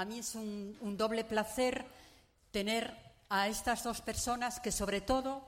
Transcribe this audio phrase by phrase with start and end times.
[0.00, 1.84] a mí es un, doble placer
[2.50, 2.96] tener
[3.28, 5.46] a estas dos personas que sobre todo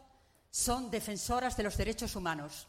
[0.51, 2.69] son defensoras de los derechos humanos.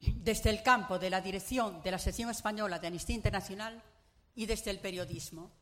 [0.00, 3.80] Desde el campo de la dirección de la sección española de Amnistía Internacional
[4.34, 5.52] y desde el periodismo.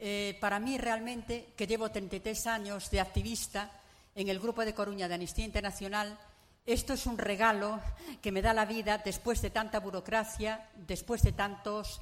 [0.00, 3.70] Eh, para mí realmente, que llevo 33 años de activista
[4.16, 6.18] en el Grupo de Coruña de Amnistía Internacional,
[6.66, 7.80] esto es un regalo
[8.20, 12.00] que me da la vida después de tanta burocracia, después de tantos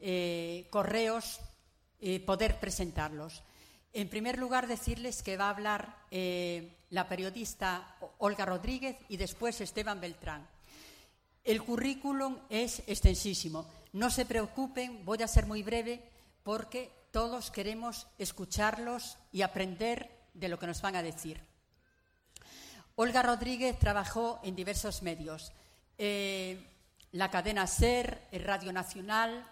[0.00, 1.40] eh, correos,
[2.00, 3.42] eh, poder presentarlos.
[3.92, 5.96] En primer lugar, decirles que va a hablar
[6.90, 10.46] la periodista Olga Rodríguez y después Esteban Beltrán.
[11.42, 13.66] El currículum es extensísimo.
[13.92, 16.02] No se preocupen, voy a ser muy breve
[16.42, 21.40] porque todos queremos escucharlos y aprender de lo que nos van a decir.
[22.96, 25.52] Olga Rodríguez trabajó en diversos medios.
[25.98, 26.58] Eh,
[27.12, 29.44] la cadena SER, el Radio Nacional,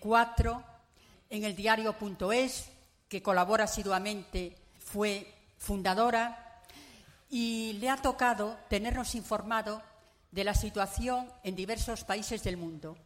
[0.00, 0.64] Cuatro,
[1.30, 2.70] en el diario.es,
[3.08, 6.62] que colabora asiduamente, fue fundadora,
[7.30, 9.82] y le ha tocado tenernos informado
[10.30, 12.96] de la situación en diversos países del mundo.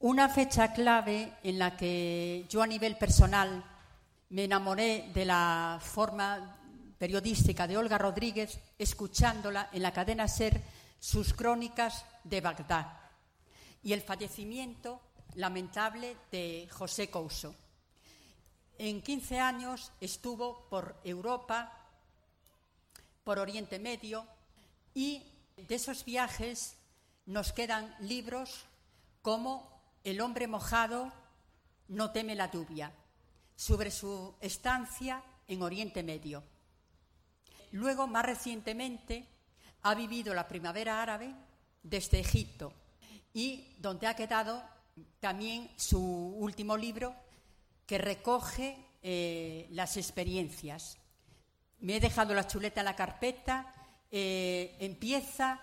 [0.00, 3.64] Una fecha clave en la que yo a nivel personal
[4.30, 6.56] me enamoré de la forma
[6.98, 10.60] periodística de Olga Rodríguez, escuchándola en la cadena SER
[10.98, 12.86] sus crónicas de Bagdad
[13.82, 15.00] y el fallecimiento
[15.36, 17.54] lamentable de José Couso.
[18.78, 21.72] En 15 años estuvo por Europa,
[23.24, 24.26] por Oriente Medio
[24.94, 25.22] y
[25.56, 26.76] de esos viajes
[27.26, 28.66] nos quedan libros
[29.22, 31.12] como el hombre mojado
[31.88, 32.92] no teme la lluvia,
[33.54, 36.42] sobre su estancia en Oriente Medio.
[37.72, 39.26] Luego, más recientemente,
[39.82, 41.34] ha vivido la primavera árabe
[41.82, 42.72] desde Egipto
[43.32, 44.62] y donde ha quedado
[45.20, 47.14] también su último libro
[47.86, 50.98] que recoge eh, las experiencias.
[51.80, 53.72] Me he dejado la chuleta en la carpeta,
[54.10, 55.60] eh, empieza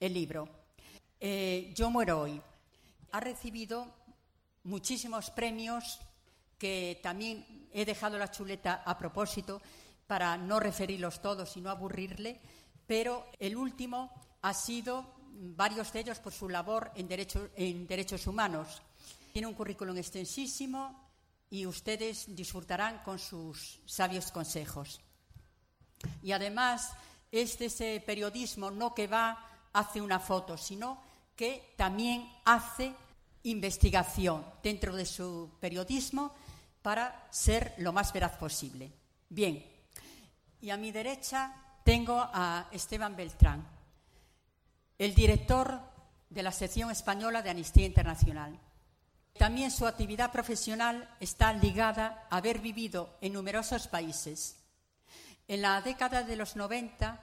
[0.00, 0.48] el libro.
[1.18, 2.40] Eh, yo muero hoy
[3.12, 3.86] ha recibido
[4.64, 6.00] muchísimos premios
[6.58, 9.62] que también he dejado la chuleta a propósito
[10.06, 12.40] para no referirlos todos y no aburrirle,
[12.86, 14.12] pero el último
[14.42, 18.82] ha sido varios de ellos por su labor en, derechos humanos.
[19.32, 21.08] Tiene un currículum extensísimo
[21.50, 25.00] y ustedes disfrutarán con sus sabios consejos.
[26.22, 26.92] Y además
[27.30, 29.42] es de ese periodismo no que va,
[29.72, 31.02] hace una foto, sino
[31.34, 32.94] que también hace
[33.42, 36.32] investigación dentro de su periodismo
[36.82, 38.92] para ser lo más veraz posible.
[39.28, 39.64] Bien,
[40.60, 41.54] y a mi derecha
[41.84, 43.75] tengo a Esteban Beltrán,
[44.98, 45.80] el director
[46.30, 48.58] de la sección española de Amnistía Internacional.
[49.38, 54.56] También su actividad profesional está ligada a haber vivido en numerosos países.
[55.46, 57.20] En la década de los 90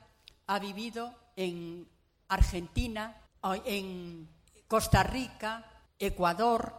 [0.48, 1.90] ha vivido en
[2.28, 3.22] Argentina,
[3.66, 4.30] en
[4.68, 5.66] Costa Rica,
[6.00, 6.76] Ecuador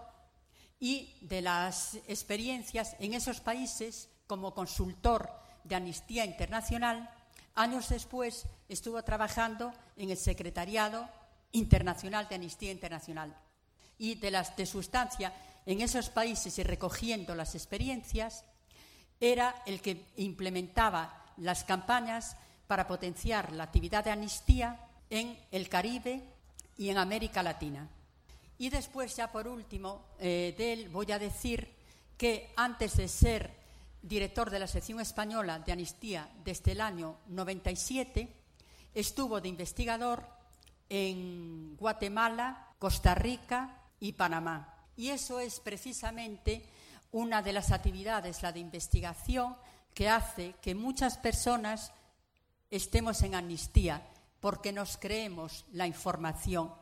[0.78, 5.30] y de las experiencias en esos países como consultor
[5.64, 7.10] de Amnistía Internacional.
[7.54, 11.08] Años después estuvo trabajando en el Secretariado
[11.52, 13.36] Internacional de Amnistía Internacional.
[13.96, 15.32] Y de, las, de su estancia
[15.66, 18.44] en esos países y recogiendo las experiencias,
[19.20, 26.22] era el que implementaba las campañas para potenciar la actividad de amnistía en el Caribe
[26.76, 27.88] y en América Latina.
[28.58, 31.72] Y después, ya por último, eh, de él voy a decir
[32.16, 33.63] que antes de ser
[34.04, 38.28] director de la sección española de Amnistía desde el año 97,
[38.92, 40.26] estuvo de investigador
[40.90, 44.74] en Guatemala, Costa Rica y Panamá.
[44.96, 46.68] Y eso es precisamente
[47.12, 49.56] una de las actividades, la de investigación,
[49.94, 51.92] que hace que muchas personas
[52.70, 54.06] estemos en amnistía,
[54.40, 56.74] porque nos creemos la información.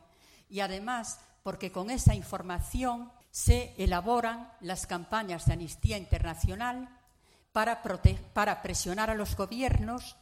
[0.50, 6.89] Y además porque con esa información se elaboran las campañas de Amnistía Internacional
[7.53, 10.16] para, presionar a los gobiernos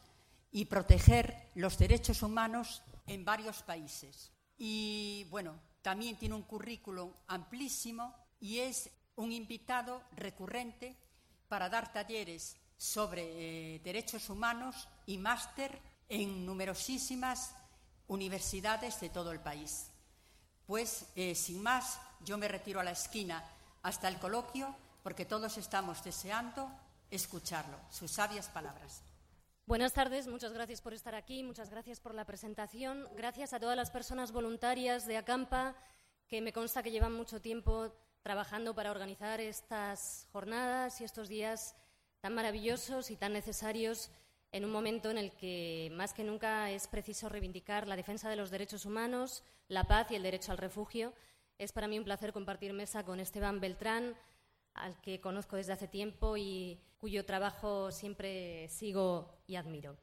[0.50, 4.32] y proteger los derechos humanos en varios países.
[4.59, 10.97] Y bueno, también tiene un currículum amplísimo y es un invitado recurrente
[11.49, 15.79] para dar talleres sobre eh, derechos humanos y máster
[16.09, 17.55] en numerosísimas
[18.09, 19.91] universidades de todo el país.
[20.67, 23.44] Pues, eh, sin más, yo me retiro a la esquina
[23.83, 26.71] hasta el coloquio porque todos estamos deseando
[27.11, 29.03] escucharlo, sus sabias palabras.
[29.67, 33.77] Buenas tardes, muchas gracias por estar aquí, muchas gracias por la presentación, gracias a todas
[33.77, 35.77] las personas voluntarias de Acampa
[36.27, 37.93] que me consta que llevan mucho tiempo
[38.23, 41.75] trabajando para organizar estas jornadas y estos días
[42.21, 44.11] tan maravillosos y tan necesarios
[44.53, 48.37] en un momento en el que más que nunca es preciso reivindicar la defensa de
[48.37, 51.15] los derechos humanos, la paz y el derecho al refugio.
[51.59, 54.17] Es para mí un placer compartir mesa con Esteban Beltrán,
[54.75, 59.96] al que conozco desde hace tiempo y cuyo trabajo siempre sigo y admiro.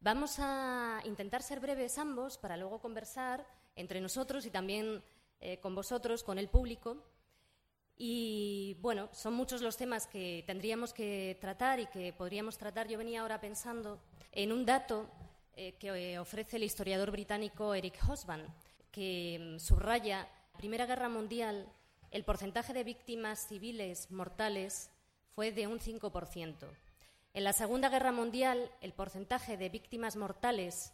[0.00, 3.46] Vamos a intentar ser breves ambos para luego conversar
[3.76, 5.02] entre nosotros y también
[5.40, 6.96] eh, con vosotros, con el público.
[7.96, 12.88] Y bueno, son muchos los temas que tendríamos que tratar y que podríamos tratar.
[12.88, 14.00] Yo venía ahora pensando
[14.32, 15.08] en un dato
[15.54, 18.42] eh, que ofrece el historiador británico Eric Hobsbawm,
[18.90, 21.66] que mm, subraya la Primera Guerra Mundial
[22.12, 24.90] el porcentaje de víctimas civiles mortales
[25.34, 26.68] fue de un 5%.
[27.32, 30.92] En la Segunda Guerra Mundial, el porcentaje de víctimas mortales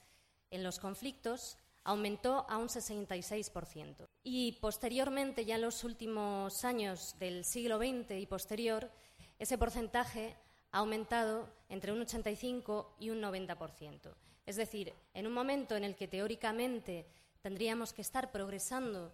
[0.52, 4.06] en los conflictos aumentó a un 66%.
[4.22, 8.88] Y posteriormente, ya en los últimos años del siglo XX y posterior,
[9.40, 10.36] ese porcentaje
[10.70, 14.14] ha aumentado entre un 85 y un 90%.
[14.46, 17.06] Es decir, en un momento en el que teóricamente
[17.42, 19.12] tendríamos que estar progresando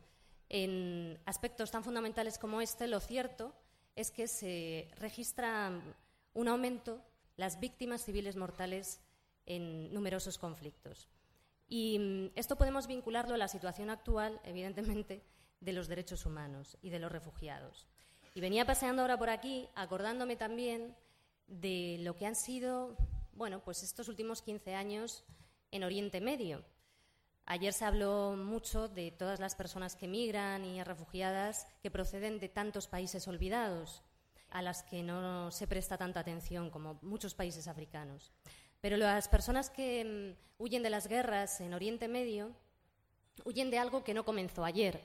[0.48, 3.54] en aspectos tan fundamentales como este, lo cierto
[3.96, 5.70] es que se registra
[6.34, 7.00] un aumento
[7.36, 9.00] las víctimas civiles mortales
[9.46, 11.08] en numerosos conflictos.
[11.68, 15.22] Y mm, esto podemos vincularlo a la situación actual, evidentemente,
[15.60, 17.86] de los derechos humanos y de los refugiados.
[18.34, 20.96] Y venía paseando ahora por aquí, acordándome también
[21.46, 22.96] de lo que han sido,
[23.32, 25.24] bueno, pues estos últimos 15 años
[25.70, 26.64] en Oriente Medio.
[27.46, 32.48] Ayer se habló mucho de todas las personas que migran y refugiadas que proceden de
[32.48, 34.02] tantos países olvidados,
[34.48, 38.32] a las que no se presta tanta atención como muchos países africanos.
[38.80, 42.52] Pero las personas que mm, huyen de las guerras en Oriente Medio
[43.44, 45.00] huyen de algo que no comenzó ayer,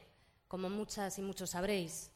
[0.48, 2.12] como muchas y muchos sabréis.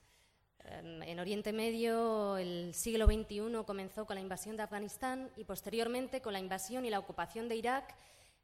[0.60, 6.22] Em, en Oriente Medio el siglo XXI comenzó con la invasión de Afganistán y posteriormente
[6.22, 7.94] con la invasión y la ocupación de Irak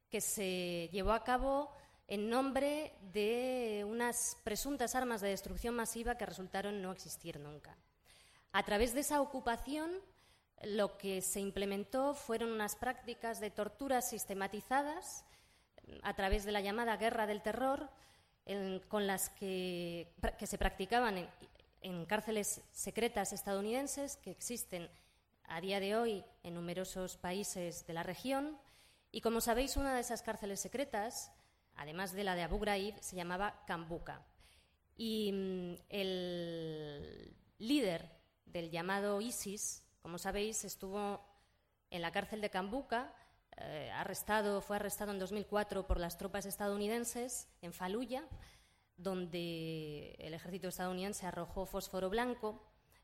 [0.09, 1.71] que se llevó a cabo
[2.07, 7.77] en nombre de unas presuntas armas de destrucción masiva que resultaron no existir nunca.
[8.51, 9.91] A través de esa ocupación,
[10.63, 15.23] lo que se implementó fueron unas prácticas de tortura sistematizadas
[16.01, 17.89] a través de la llamada guerra del terror,
[18.87, 20.11] con las que,
[20.43, 21.29] se practicaban
[21.81, 24.89] en cárceles secretas estadounidenses que existen
[25.43, 28.57] a día de hoy en numerosos países de la región
[29.11, 31.31] y como sabéis, una de esas cárceles secretas,
[31.75, 34.25] además de la de Abu Ghraib, se llamaba Kambuka.
[34.95, 38.11] Y mm, el líder
[38.45, 41.25] del llamado ISIS, como sabéis, estuvo
[41.89, 43.13] en la cárcel de Kambuka,
[43.57, 48.23] eh, arrestado, fue arrestado en 2004 por las tropas estadounidenses en Fallujah,
[48.95, 52.61] donde el ejército estadounidense arrojó fósforo blanco,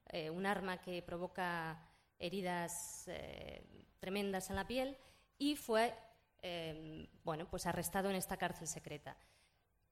[0.09, 3.65] eh, un arma que provoca heridas eh,
[3.99, 4.97] tremendas en la piel,
[5.37, 5.93] y fue
[6.41, 9.17] em, bueno, pues arrestado en esta cárcel secreta.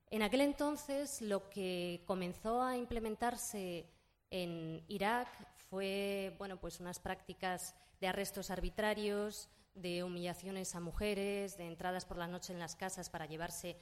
[0.09, 3.89] En aquel entonces lo que comenzó a implementarse
[4.29, 5.27] en Irak
[5.69, 12.17] fue bueno, pues unas prácticas de arrestos arbitrarios, de humillaciones a mujeres, de entradas por
[12.17, 13.77] la noche en las casas para llevarse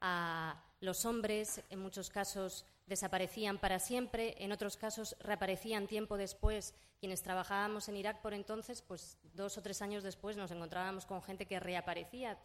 [0.00, 6.74] a los hombres, en muchos casos desaparecían para siempre, en otros casos reaparecían tiempo después.
[6.98, 11.22] Quienes trabajábamos en Irak por entonces, pues dos o tres años después nos encontrábamos con
[11.22, 12.36] gente que reaparecía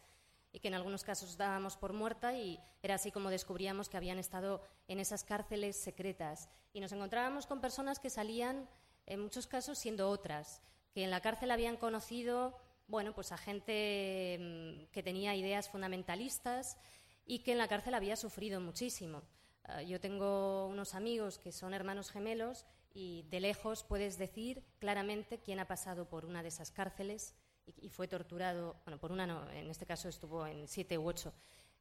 [0.52, 4.20] y que en algunos casos dábamos por muerta y era así como descubríamos que habían
[4.20, 6.48] estado en esas cárceles secretas.
[6.72, 8.68] Y nos encontrábamos con personas que salían,
[9.04, 10.62] en muchos casos, siendo otras,
[10.94, 16.78] que en la cárcel habían conocido, bueno, pues a gente mm, que tenía ideas fundamentalistas
[17.26, 19.22] y que en la cárcel había sufrido muchísimo.
[19.68, 25.38] Ah, yo tengo unos amigos que son hermanos gemelos y de lejos puedes decir claramente
[25.38, 27.34] quién ha pasado por una de esas cárceles
[27.66, 31.34] y, fue torturado, bueno, por una no, en este caso estuvo en siete u ocho,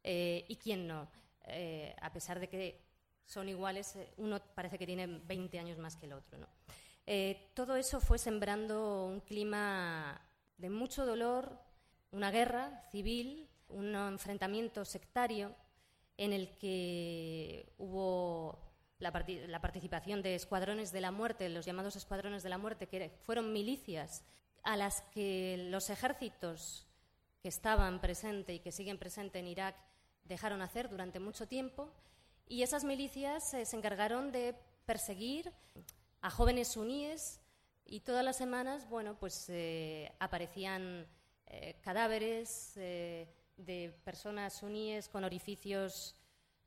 [0.03, 1.07] eh, y quién no.
[1.43, 2.81] Eh, a pesar de que
[3.23, 6.39] son iguales, eh, uno parece que tiene 20 años más que el otro.
[6.39, 6.47] ¿no?
[7.53, 10.19] todo eso fue sembrando un clima
[10.57, 11.61] de mucho dolor,
[12.09, 15.55] una guerra civil, un enfrentamiento sectario
[16.17, 18.59] en el que hubo
[18.99, 23.51] la, participación de escuadrones de la muerte, los llamados escuadrones de la muerte, que fueron
[23.51, 24.23] milicias
[24.63, 26.87] a las que los ejércitos
[27.41, 29.75] que estaban presentes y que siguen presentes en Irak
[30.23, 31.91] dejaron hacer durante mucho tiempo.
[32.47, 34.55] Y esas milicias se encargaron de
[34.85, 35.51] perseguir
[36.21, 37.39] a jóvenes suníes
[37.85, 41.05] y todas las semanas, bueno, pues eh, aparecían
[41.47, 42.73] eh, cadáveres.
[43.57, 46.15] De personas suníes con orificios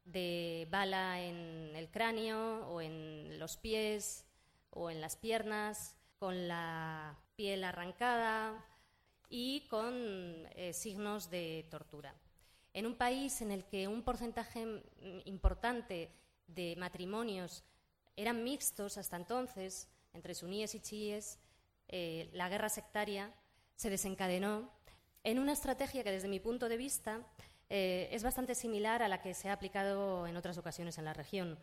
[0.05, 4.25] de bala en el cráneo o en los pies
[4.71, 8.65] o en las piernas, con la piel arrancada
[9.29, 12.15] y con eh, signos de tortura.
[12.73, 14.83] En un país en el que un porcentaje
[15.25, 16.11] importante
[16.47, 17.63] de matrimonios
[18.17, 21.39] eran mixtos hasta entonces, entre suníes y chiíes,
[21.89, 23.33] eh, la guerra sectaria
[23.77, 24.71] se desencadenó
[25.25, 27.21] en una estrategia que, desde mi punto de vista,
[27.71, 31.13] eh, es bastante similar a la que se ha aplicado en otras ocasiones en la
[31.13, 31.59] región.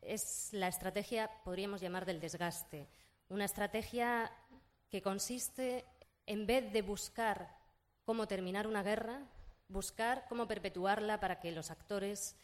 [0.00, 2.88] Es la estrategia, podríamos llamar, del desgaste.
[3.28, 4.32] Una estrategia
[4.88, 5.84] que consiste,
[6.26, 7.56] en vez de buscar
[8.04, 9.20] cómo terminar una guerra,
[9.68, 12.36] buscar cómo perpetuarla para que los actores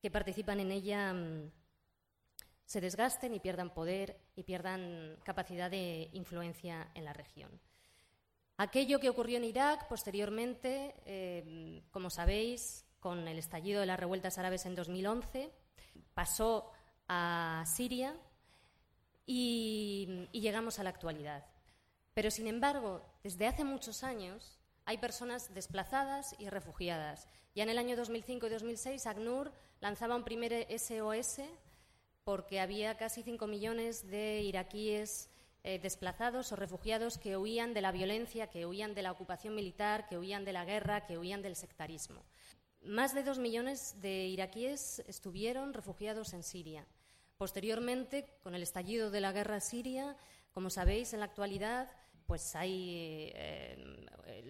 [0.00, 1.50] que participan en ella mm,
[2.64, 7.60] se desgasten y pierdan poder y pierdan capacidad de influencia en la región.
[8.56, 14.38] Aquello que ocurrió en Irak posteriormente, eh, como sabéis, con el estallido de las revueltas
[14.38, 15.50] árabes en 2011,
[16.14, 16.70] pasó
[17.08, 18.16] a Siria
[19.26, 21.44] y, y llegamos a la actualidad.
[22.14, 27.26] Pero, sin embargo, desde hace muchos años hay personas desplazadas y refugiadas.
[27.56, 31.40] Ya en el año 2005 y 2006, ACNUR lanzaba un primer SOS
[32.22, 35.28] porque había casi 5 millones de iraquíes
[35.64, 40.06] eh, desplazados o refugiados que huían de la violencia, que huían de la ocupación militar,
[40.06, 42.22] que huían de la guerra, que huían del sectarismo.
[42.82, 46.86] Más de dos millones de iraquíes estuvieron refugiados en Siria.
[47.38, 50.16] Posteriormente, con el estallido de la guerra siria,
[50.52, 51.90] como sabéis, en la actualidad,
[52.26, 54.06] pues hay eh,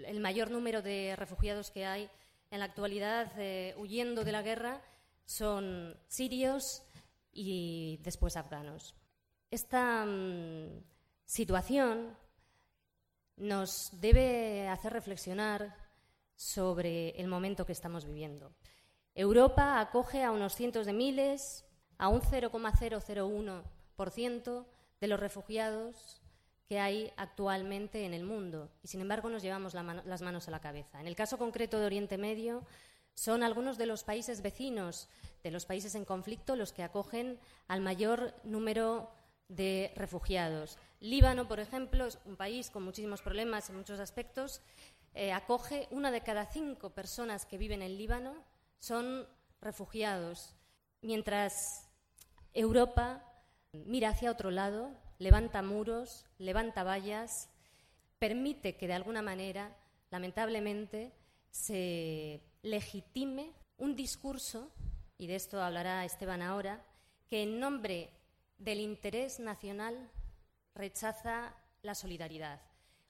[0.06, 2.10] el mayor número de refugiados que hay
[2.50, 4.82] en la actualidad eh, huyendo de la guerra
[5.24, 6.82] son sirios
[7.32, 8.94] y después afganos.
[9.50, 10.82] Esta mm,
[11.24, 12.16] situación
[13.36, 15.76] nos debe hacer reflexionar
[16.36, 18.52] sobre el momento que estamos viviendo.
[19.14, 21.64] Europa acoge a unos cientos de miles,
[21.98, 24.66] a un 0,001%
[25.00, 26.20] de los refugiados
[26.66, 30.60] que hay actualmente en el mundo y, sin embargo, nos llevamos las manos a la
[30.60, 31.00] cabeza.
[31.00, 32.66] En el caso concreto de Oriente Medio,
[33.14, 35.08] son algunos de los países vecinos,
[35.42, 37.38] de los países en conflicto, los que acogen
[37.68, 39.12] al mayor número
[39.48, 40.78] de refugiados.
[41.04, 44.62] Líbano, por ejemplo, es un país con muchísimos problemas en muchos aspectos.
[45.12, 48.34] Eh, acoge una de cada cinco personas que viven en Líbano
[48.78, 49.28] son
[49.60, 50.54] refugiados,
[51.02, 51.90] mientras
[52.54, 53.22] Europa
[53.74, 57.50] mira hacia otro lado, levanta muros, levanta vallas,
[58.18, 59.76] permite que de alguna manera,
[60.10, 61.12] lamentablemente,
[61.50, 64.72] se legitime un discurso,
[65.18, 66.82] y de esto hablará Esteban ahora,
[67.28, 68.10] que en nombre
[68.56, 70.10] del interés nacional
[70.74, 72.60] rechaza la solidaridad.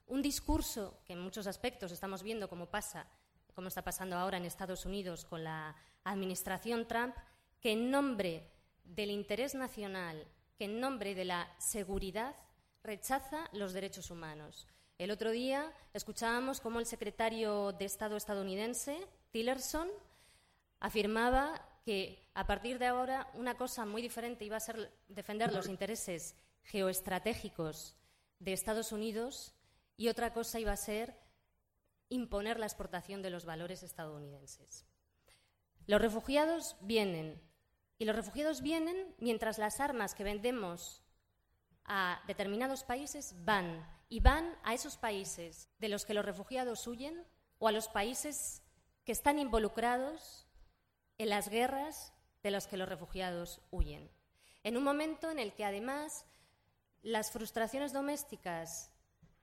[0.07, 3.07] Un discurso que en muchos aspectos estamos viendo cómo pasa,
[3.53, 7.15] como está pasando ahora en Estados Unidos con la administración Trump,
[7.59, 8.51] que en nombre
[8.83, 12.35] del interés nacional, que en nombre de la seguridad
[12.83, 14.67] rechaza los derechos humanos.
[14.97, 18.97] El otro día escuchábamos cómo el secretario de Estado estadounidense,
[19.31, 19.89] Tillerson,
[20.79, 25.67] afirmaba que a partir de ahora una cosa muy diferente iba a ser defender los
[25.69, 27.95] intereses geoestratégicos
[28.39, 29.55] de Estados Unidos
[29.97, 31.17] y otra cosa iba a ser
[32.09, 34.85] imponer la exportación de los valores estadounidenses.
[35.87, 37.41] Los refugiados vienen
[37.97, 41.03] y los refugiados vienen mientras las armas que vendemos
[41.85, 47.25] a determinados países van y van a esos países de los que los refugiados huyen
[47.59, 48.63] o a los países
[49.05, 50.47] que están involucrados
[51.17, 54.11] en las guerras de los que los refugiados huyen.
[54.63, 56.25] En un momento en el que además
[57.05, 58.91] las frustraciones domésticas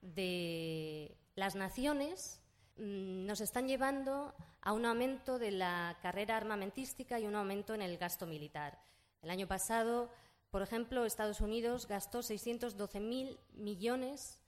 [0.00, 2.42] de las naciones
[2.76, 7.82] mm, nos están llevando a un aumento de la carrera armamentística y un aumento en
[7.82, 8.80] el gasto militar.
[9.22, 10.10] El año pasado,
[10.50, 14.40] por ejemplo, Estados Unidos gastó 612.000 millones,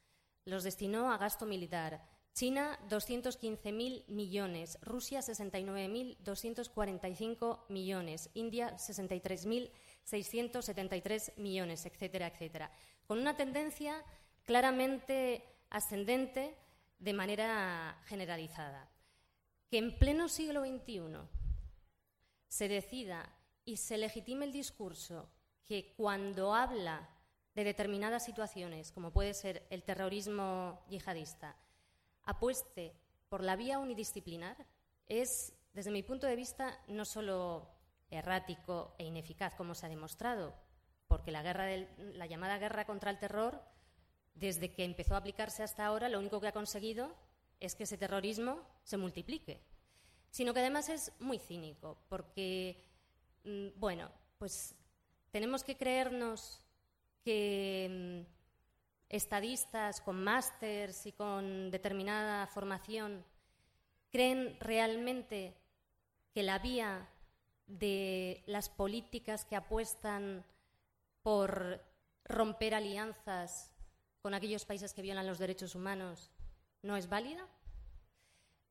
[0.45, 2.05] los destinó a gasto militar.
[2.35, 4.77] China, 215.000 millones.
[4.83, 8.29] Rusia, 69.245 millones.
[8.35, 12.73] India, 63.673 millones, etcétera, etcétera.
[13.07, 14.03] Con una tendencia
[14.45, 16.57] claramente ascendente
[16.99, 18.89] de manera generalizada.
[19.69, 21.19] Que en pleno siglo XXI
[22.49, 23.35] se decida
[23.65, 25.29] y se legitime el discurso
[25.65, 27.09] que cuando habla
[27.55, 31.57] de determinadas situaciones, como puede ser el terrorismo yihadista,
[32.25, 32.95] apueste
[33.29, 34.67] por la vía unidisciplinar
[35.07, 37.69] es, desde mi punto de vista, no solo
[38.11, 40.55] errático e ineficaz, como se ha demostrado,
[41.15, 41.69] porque la, guerra
[42.15, 43.63] la llamada guerra contra el terror,
[44.35, 47.15] desde que empezó a aplicarse hasta ahora, lo único que ha conseguido
[47.61, 49.63] es que ese terrorismo se multiplique,
[50.33, 52.83] sino que además es muy cínico, porque
[53.45, 54.75] mm, bueno, pues
[55.31, 56.61] tenemos que creernos
[57.23, 58.33] que mm,
[59.09, 63.25] estadistas con másters y con determinada formación
[64.11, 65.55] creen realmente
[66.33, 67.09] que la vía
[67.69, 70.45] de las políticas que apuestan
[71.25, 71.83] por
[72.25, 73.73] romper alianzas
[74.21, 76.31] con aquellos países que violan los derechos humanos
[76.83, 77.49] no es válida?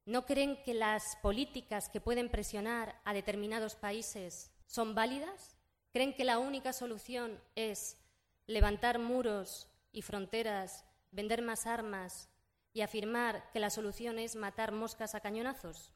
[0.06, 5.58] ¿No creen que las políticas que pueden presionar a determinados países son válidas?
[5.92, 7.98] ¿Creen que la única solución es
[8.46, 12.30] levantar muros y fronteras, vender más armas
[12.72, 15.92] y afirmar que la solución es matar moscas a cañonazos?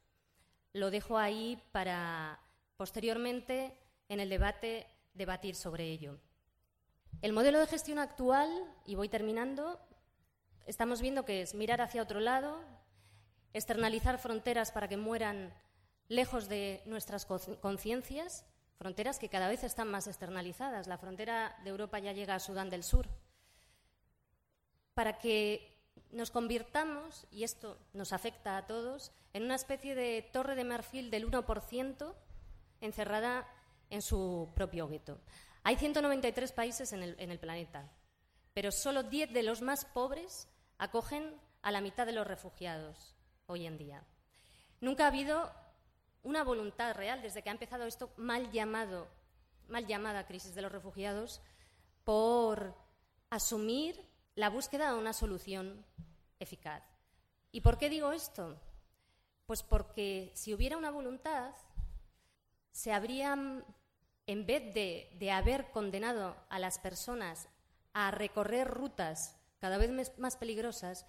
[0.72, 2.40] Lo dejo ahí para
[2.76, 6.18] posteriormente en el debate debatir sobre ello.
[7.20, 8.48] El modelo de gestión actual,
[8.86, 9.80] y voy terminando,
[10.66, 12.60] estamos viendo que es mirar hacia otro lado,
[13.52, 15.52] externalizar fronteras para que mueran
[16.08, 18.44] lejos de nuestras conciencias,
[18.76, 20.86] fronteras que cada vez están más externalizadas.
[20.86, 23.08] La frontera de Europa ya llega a Sudán del Sur.
[24.94, 25.76] Para que
[26.10, 31.10] nos convirtamos, y esto nos afecta a todos, en una especie de torre de marfil
[31.10, 32.14] del 1%
[32.80, 33.46] encerrada
[33.90, 35.20] en su propio gueto.
[35.68, 37.92] Hay 193 países en el, planeta,
[38.54, 40.48] pero solo 10 de los más pobres
[40.78, 44.02] acogen a la mitad de los refugiados hoy en día.
[44.80, 45.52] Nunca ha habido
[46.22, 49.08] una voluntad real desde que ha empezado esto mal llamado,
[49.68, 51.42] mal llamada crisis de los refugiados
[52.02, 52.74] por
[53.28, 55.84] asumir la búsqueda de una solución
[56.38, 56.82] eficaz.
[57.52, 58.58] ¿Y por qué digo esto?
[59.44, 61.52] Pues porque si hubiera una voluntad,
[62.72, 63.66] se habrían,
[64.28, 67.48] en vez de, de haber condenado a las personas
[67.94, 71.06] a recorrer rutas cada vez más peligrosas,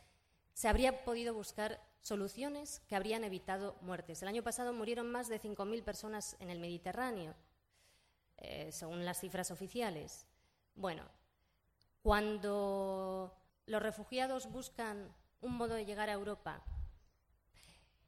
[0.53, 4.21] se habría podido buscar soluciones que habrían evitado muertes.
[4.21, 7.35] El año pasado murieron más de 5.000 personas en el Mediterráneo,
[8.37, 10.25] eh, según las cifras oficiales.
[10.75, 11.03] Bueno,
[12.01, 16.63] cuando los refugiados buscan un modo de llegar a Europa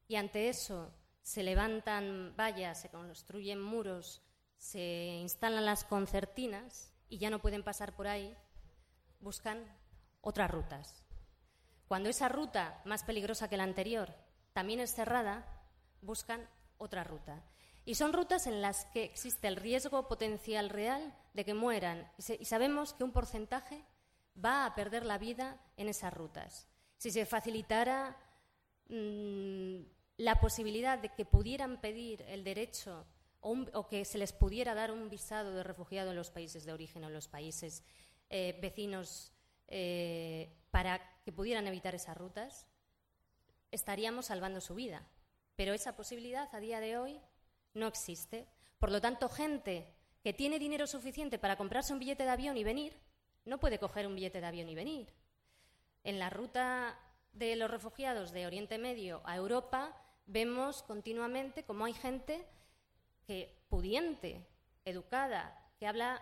[0.08, 0.90] y ante eso
[1.22, 4.22] se levantan vallas, se construyen muros,
[4.62, 8.38] se instalan las concertinas y ya no pueden pasar por ahí,
[9.20, 9.66] buscan
[10.22, 11.04] otras rutas.
[11.88, 14.14] Cuando esa ruta, más peligrosa que la anterior,
[14.54, 15.48] también es cerrada,
[16.02, 16.48] buscan
[16.78, 17.44] otra ruta.
[17.86, 22.12] Y son rutas en las que existe el riesgo potencial real de que mueran.
[22.18, 23.84] Y, sabemos que un porcentaje
[24.38, 26.70] va a perder la vida en esas rutas.
[26.98, 28.16] Si se facilitara
[28.90, 29.82] mm,
[30.18, 33.08] la posibilidad de que pudieran pedir el derecho
[33.42, 37.04] o, que se les pudiera dar un visado de refugiado en los países de origen
[37.04, 37.84] o en los países
[38.30, 39.32] eh, vecinos
[39.68, 42.68] eh, para que pudieran evitar esas rutas,
[43.72, 45.08] estaríamos salvando su vida.
[45.56, 47.20] Pero esa posibilidad a día de hoy
[47.74, 48.48] no existe.
[48.80, 49.88] Por lo tanto, gente
[50.24, 52.96] que tiene dinero suficiente para comprarse un billete de avión y venir,
[53.46, 55.14] no puede coger un billete de avión y venir.
[56.04, 56.98] En la ruta
[57.34, 62.46] de los refugiados de Oriente Medio a Europa vemos continuamente cómo hay gente
[63.70, 64.48] pudiente,
[64.86, 66.22] educada, que habla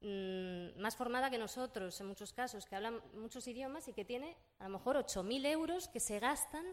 [0.00, 4.36] Mm, más formada que nosotros en muchos casos, que hablan muchos idiomas y que tiene
[4.58, 6.64] a lo mejor 8.000 euros que se gastan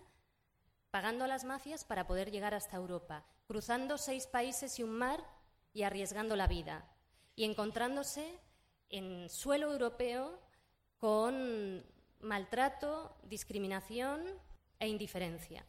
[0.91, 5.23] pagando a las mafias para poder llegar hasta Europa, cruzando seis países y un mar
[5.73, 6.85] y arriesgando la vida,
[7.35, 8.39] y encontrándose
[8.89, 10.39] en suelo europeo
[10.97, 11.83] con
[12.19, 14.21] maltrato, discriminación
[14.79, 15.65] e indiferencia.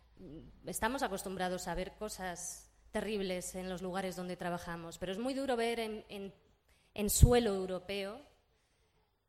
[0.67, 5.57] Estamos acostumbrados a ver cosas terribles en los lugares donde trabajamos, pero es muy duro
[5.57, 8.21] ver en, suelo europeo,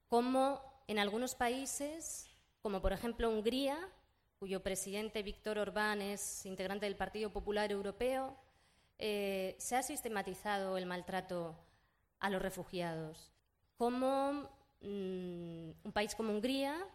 [0.08, 2.30] como en algunos países,
[2.62, 3.80] como por ejemplo Hungría,
[4.38, 8.38] cuyo presidente Víctor Orbán es integrante del Partido Popular Europeo,
[9.00, 11.58] eh, se ha sistematizado el maltrato
[12.20, 13.34] a los refugiados.
[13.78, 14.48] Como
[14.82, 16.88] mm, un país como Hungría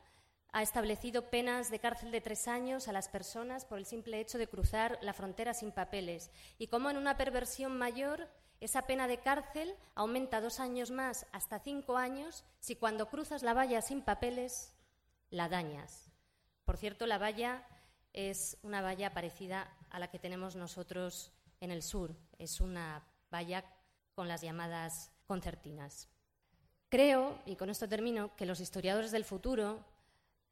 [0.53, 4.39] ha establecido penas de cárcel de tres años a las personas por el simple hecho
[4.39, 6.31] de cruzar la frontera sin papeles.
[6.59, 8.29] Y como en una perversión mayor
[8.61, 13.55] esa pena de cárcel aumenta dos años más hasta cinco años si cuando cruzas la
[13.55, 14.75] valla sin papeles
[15.31, 16.11] la dañas.
[16.65, 17.67] Por cierto, la valla
[18.13, 22.15] es una valla parecida a la que tenemos nosotros en el sur.
[22.39, 23.65] Es una valla
[24.15, 26.09] con las llamadas concertinas.
[26.89, 29.85] Creo, y con esto termino, que los historiadores del futuro,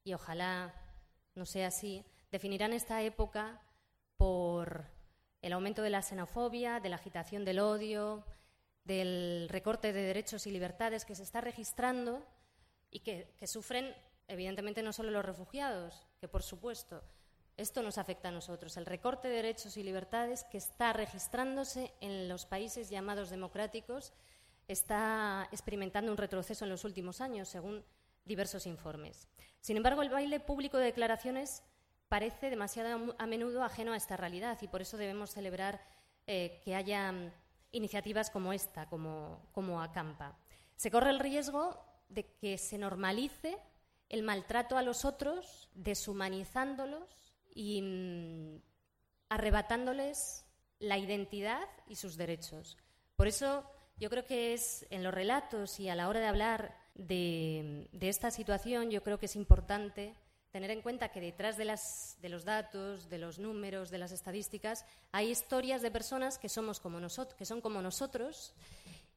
[0.05, 0.75] y ojalá
[1.35, 3.61] no sea así, definirán esta época
[4.17, 4.87] por
[5.41, 8.25] el aumento de la xenofobia, de la agitación del odio,
[8.85, 12.27] del recorte de derechos y libertades que se está registrando
[12.91, 13.95] y que, sufren,
[14.27, 17.03] evidentemente, no solo los refugiados, que por supuesto,
[17.59, 22.29] Esto nos afecta a nosotros, el recorte de derechos y libertades que está registrándose en
[22.29, 24.13] los países llamados democráticos
[24.69, 27.85] está experimentando un retroceso en los últimos años, según
[28.29, 29.27] diversos informes.
[29.61, 31.65] Sin embargo, el baile público de declaraciones
[32.09, 35.83] parece demasiado a menudo ajeno a esta realidad y por eso debemos celebrar
[36.27, 37.33] eh, que haya mm,
[37.73, 40.39] iniciativas como esta, como, Acampa.
[40.77, 43.59] Se corre el riesgo de que se normalice
[44.09, 48.63] el maltrato a los otros, deshumanizándolos y mm,
[49.29, 50.47] arrebatándoles
[50.79, 52.79] la identidad y sus derechos.
[53.17, 53.65] Por eso
[53.97, 58.31] yo creo que es en los relatos y a la hora de hablar de, esta
[58.31, 60.15] situación, yo creo que es importante
[60.51, 65.31] tener en cuenta que detrás de, los datos, de los números, de las estadísticas, hay
[65.31, 66.99] historias de personas que, somos como
[67.37, 68.55] que son como nosotros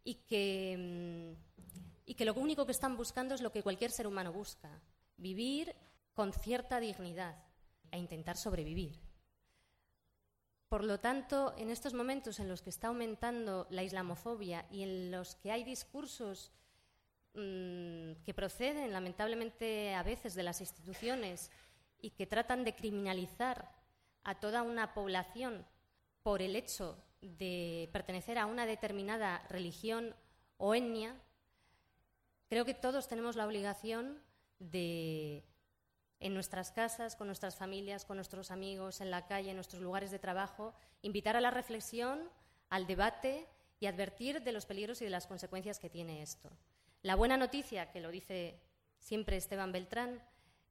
[0.04, 1.62] y que, mm,
[2.06, 4.70] y que lo único que están buscando es lo que cualquier ser humano busca,
[5.18, 5.76] vivir
[6.14, 7.36] con cierta dignidad
[7.90, 9.00] e intentar sobrevivir.
[10.70, 15.12] Por lo tanto, en estos momentos en los que está aumentando la islamofobia y en
[15.12, 16.52] los que hay discursos
[17.34, 21.52] mm, que proceden, lamentablemente, a veces de las instituciones
[22.00, 23.72] y que tratan de criminalizar
[24.24, 25.66] a toda una población
[26.24, 30.16] por el hecho de pertenecer a una determinada religión
[30.58, 31.16] o etnia,
[32.50, 34.22] creo que todos tenemos la obligación
[34.60, 35.44] de
[36.22, 40.12] en nuestras casas, con nuestras familias, con nuestros amigos, en la calle, en nuestros lugares
[40.12, 42.30] de trabajo, invitar a la reflexión,
[42.70, 43.48] al debate
[43.80, 46.52] y advertir de los peligros y de las consecuencias que tiene esto.
[47.02, 48.62] La buena noticia, que lo dice
[49.00, 50.22] siempre Esteban Beltrán,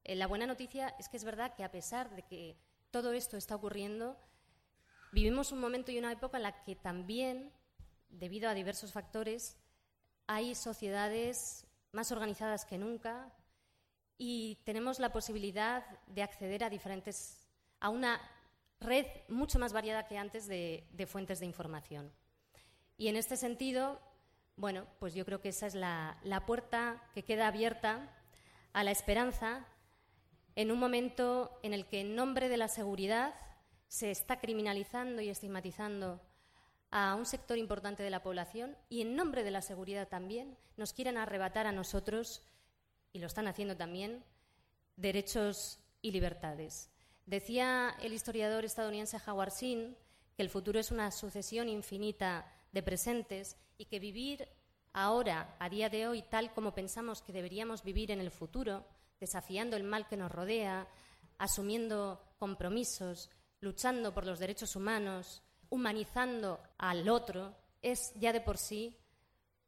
[0.05, 2.57] eh, la buena noticia es que es verdad que a pesar de que
[2.90, 4.16] todo esto está ocurriendo,
[5.12, 7.53] vivimos un momento y una época en la que también,
[8.09, 9.57] debido a diversos factores,
[10.27, 13.33] hay sociedades más organizadas que nunca,
[14.23, 17.49] y tenemos la posibilidad de acceder a diferentes,
[17.81, 18.21] a una
[18.79, 22.12] red mucho más variada que antes de, fuentes de información.
[22.99, 23.99] Y en este sentido,
[24.61, 28.14] bueno, pues yo creo que esa es la, la puerta que queda abierta
[28.75, 29.66] a la esperanza
[30.55, 33.35] en un momento en el que en nombre de la seguridad
[33.88, 36.20] se está criminalizando y estigmatizando
[36.90, 40.92] a un sector importante de la población y en nombre de la seguridad también nos
[40.92, 42.42] quieren arrebatar a nosotros
[43.12, 44.23] y lo están haciendo también,
[44.96, 46.90] derechos y libertades.
[47.25, 49.96] Decía el historiador estadounidense Howard Zinn
[50.37, 54.47] que el futuro es una sucesión infinita de presentes y que vivir
[54.93, 58.85] ahora, a día de hoy, tal como pensamos que deberíamos vivir en el futuro,
[59.19, 60.87] desafiando el mal que nos rodea,
[61.38, 68.99] asumiendo compromisos, luchando por los derechos humanos, humanizando al otro, es ya de por sí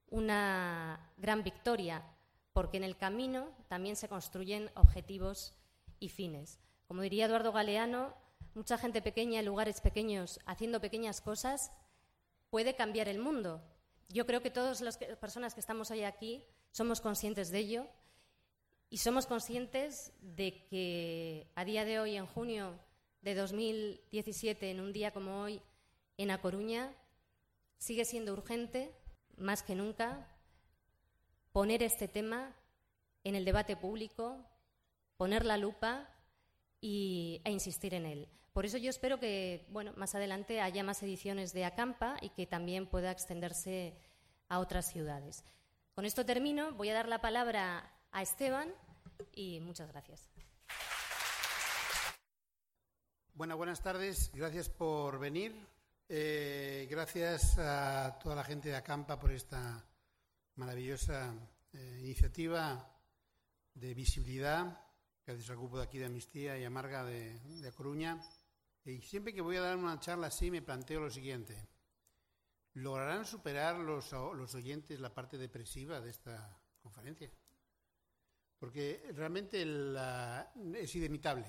[0.09, 2.05] una gran victoria
[2.53, 5.55] porque en el camino también se construyen objetivos
[6.01, 6.61] y fines.
[6.87, 8.15] Como diría Eduardo Galeano,
[8.55, 11.73] mucha gente pequeña en lugares pequeños haciendo pequeñas cosas
[12.51, 13.63] puede cambiar el mundo.
[14.13, 17.87] Yo creo que todas las personas que estamos hoy aquí somos conscientes de ello
[18.91, 22.79] y somos conscientes de que a día de hoy, en junio
[23.23, 25.63] de 2017, en un día como hoy,
[26.19, 26.95] en A Coruña,
[27.79, 28.95] sigue siendo urgente,
[29.39, 30.29] más que nunca,
[31.53, 32.55] poner este tema
[33.25, 34.45] en el debate público,
[35.17, 36.11] poner la lupa
[36.83, 38.29] y, e insistir en él.
[38.53, 42.47] Por eso yo espero que bueno, más adelante haya más ediciones de Acampa y que
[42.47, 43.97] también pueda extenderse
[44.49, 45.45] a otras ciudades.
[45.95, 46.73] Con esto termino.
[46.73, 48.73] Voy a dar la palabra a Esteban
[49.33, 50.31] y muchas gracias.
[53.35, 54.31] Bueno, buenas tardes.
[54.35, 55.55] Gracias por venir.
[56.09, 59.83] Eh, gracias a toda la gente de Acampa por esta
[60.57, 61.35] maravillosa
[61.73, 62.87] eh, iniciativa
[63.73, 64.79] de visibilidad,
[65.25, 68.21] gracias al grupo de aquí de Amnistía y Amarga de, de Coruña.
[68.85, 71.69] Y siempre que voy a dar una charla así me planteo lo siguiente.
[72.75, 77.31] ¿Lograrán superar los, los oyentes la parte depresiva de esta conferencia?
[78.59, 81.47] Porque realmente es inevitable,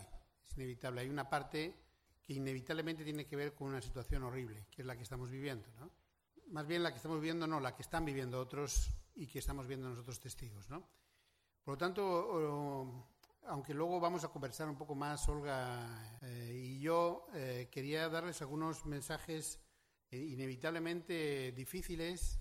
[0.48, 1.02] es inevitable.
[1.02, 1.80] Hay una parte
[2.22, 5.68] que inevitablemente tiene que ver con una situación horrible, que es la que estamos viviendo,
[5.80, 5.92] ¿no?
[6.48, 9.68] Más bien la que estamos viviendo, no, la que están viviendo otros y que estamos
[9.68, 10.70] viendo nosotros testigos.
[10.70, 10.88] ¿no?
[11.64, 13.08] Por lo tanto,
[13.48, 18.42] aunque luego vamos a conversar un poco más, Olga eh, y yo, eh, quería darles
[18.42, 19.60] algunos mensajes
[20.10, 22.40] eh, inevitablemente difíciles,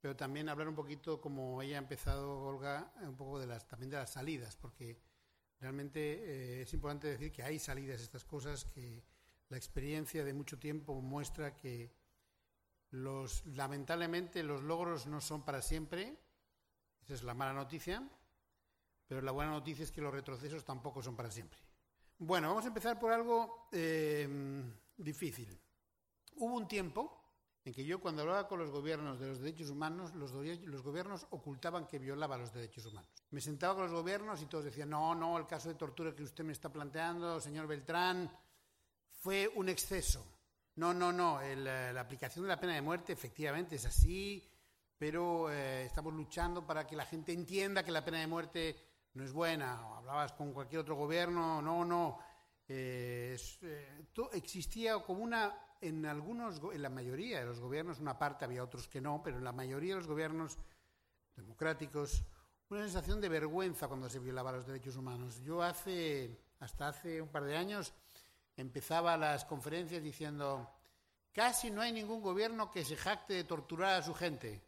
[0.00, 3.90] pero también hablar un poquito, como ella ha empezado, Olga, un poco de las, también
[3.90, 5.00] de las salidas, porque
[5.58, 9.02] realmente es importante decir que hay salidas a estas cosas, que
[9.48, 11.92] la experiencia de mucho tiempo muestra que
[12.90, 16.16] los, lamentablemente los logros no son para siempre,
[17.02, 18.08] esa es la mala noticia,
[19.06, 21.58] pero la buena noticia es que los retrocesos tampoco son para siempre.
[22.18, 24.28] Bueno, vamos a empezar por algo eh,
[24.96, 25.60] difícil.
[26.36, 27.26] Hubo un tiempo
[27.66, 31.86] en que yo cuando hablaba con los gobiernos de los derechos humanos, los, gobiernos ocultaban
[31.86, 33.10] que violaba los derechos humanos.
[33.30, 36.22] Me sentaba con los gobiernos y todos decían, no, no, el caso de tortura que
[36.22, 38.30] usted me está planteando, señor Beltrán,
[39.10, 40.24] fue un exceso.
[40.76, 44.48] No, no, no, eh, la aplicación de la pena de muerte efectivamente es así,
[44.96, 48.76] pero eh, estamos luchando para que la gente entienda que la pena de muerte
[49.16, 49.88] no es buena.
[49.88, 52.18] O hablabas con cualquier otro gobierno, no, no.
[52.68, 53.36] Eh,
[54.32, 58.86] existía como una, en algunos, en la mayoría de los gobiernos, una parte, había otros
[58.88, 60.58] que no, pero en la mayoría de los gobiernos
[61.34, 62.24] democráticos,
[62.68, 65.40] una sensación de vergüenza cuando se violaba los derechos humanos.
[65.42, 67.94] Yo hace, hasta hace un par de años,
[68.56, 70.70] empezaba las conferencias diciendo,
[71.32, 74.62] casi no hay ningún gobierno que se jacte de torturar a su gente.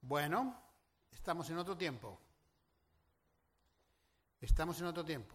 [0.00, 0.67] Bueno,
[1.10, 2.18] estamos en otro tiempo.
[4.40, 5.34] Estamos en otro tiempo.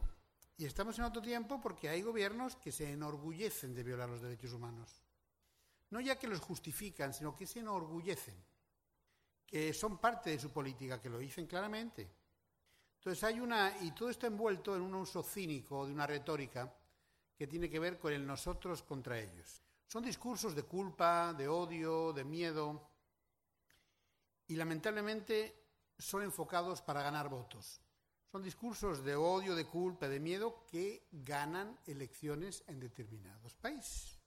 [0.57, 4.53] Y estamos en otro tiempo porque hay gobiernos que se enorgullecen de violar los derechos
[4.53, 5.01] humanos.
[5.89, 8.36] No ya que los justifican, sino que se enorgullecen,
[9.45, 12.09] que son parte de su política, que lo dicen claramente.
[12.97, 16.73] Entonces hay una, y todo está envuelto en un uso cínico de una retórica
[17.36, 19.62] que tiene que ver con el nosotros contra ellos.
[19.86, 22.89] Son discursos de culpa, de odio, de miedo,
[24.47, 25.62] y lamentablemente
[26.03, 27.81] son enfocados para ganar votos.
[28.31, 34.19] Son discursos de odio, de culpa, de miedo que ganan elecciones en determinados países.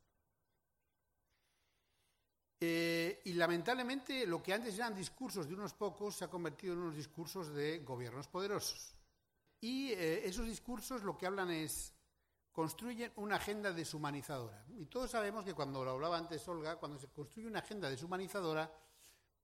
[2.59, 6.81] Eh, y lamentablemente lo que antes eran discursos de unos pocos se ha convertido en
[6.81, 8.95] unos discursos de gobiernos poderosos.
[9.61, 11.93] Y eh, esos discursos lo que hablan es,
[12.53, 14.65] construyen una agenda deshumanizadora.
[14.79, 18.73] Y todos sabemos que cuando lo hablaba antes Olga, cuando se construye una agenda deshumanizadora,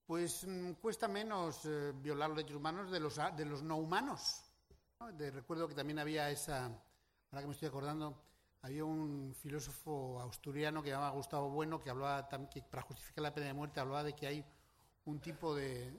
[0.06, 4.42] pues mm, cuesta menos eh, violar los derechos humanos de los, de los no humanos.
[5.18, 8.22] recuerdo que también había esa, ahora que me estoy acordando,
[8.62, 13.48] había un filósofo asturiano que llamaba Gustavo Bueno que hablaba, que para justificar la pena
[13.48, 14.44] de muerte, hablaba de que hay
[15.04, 15.90] un tipo de,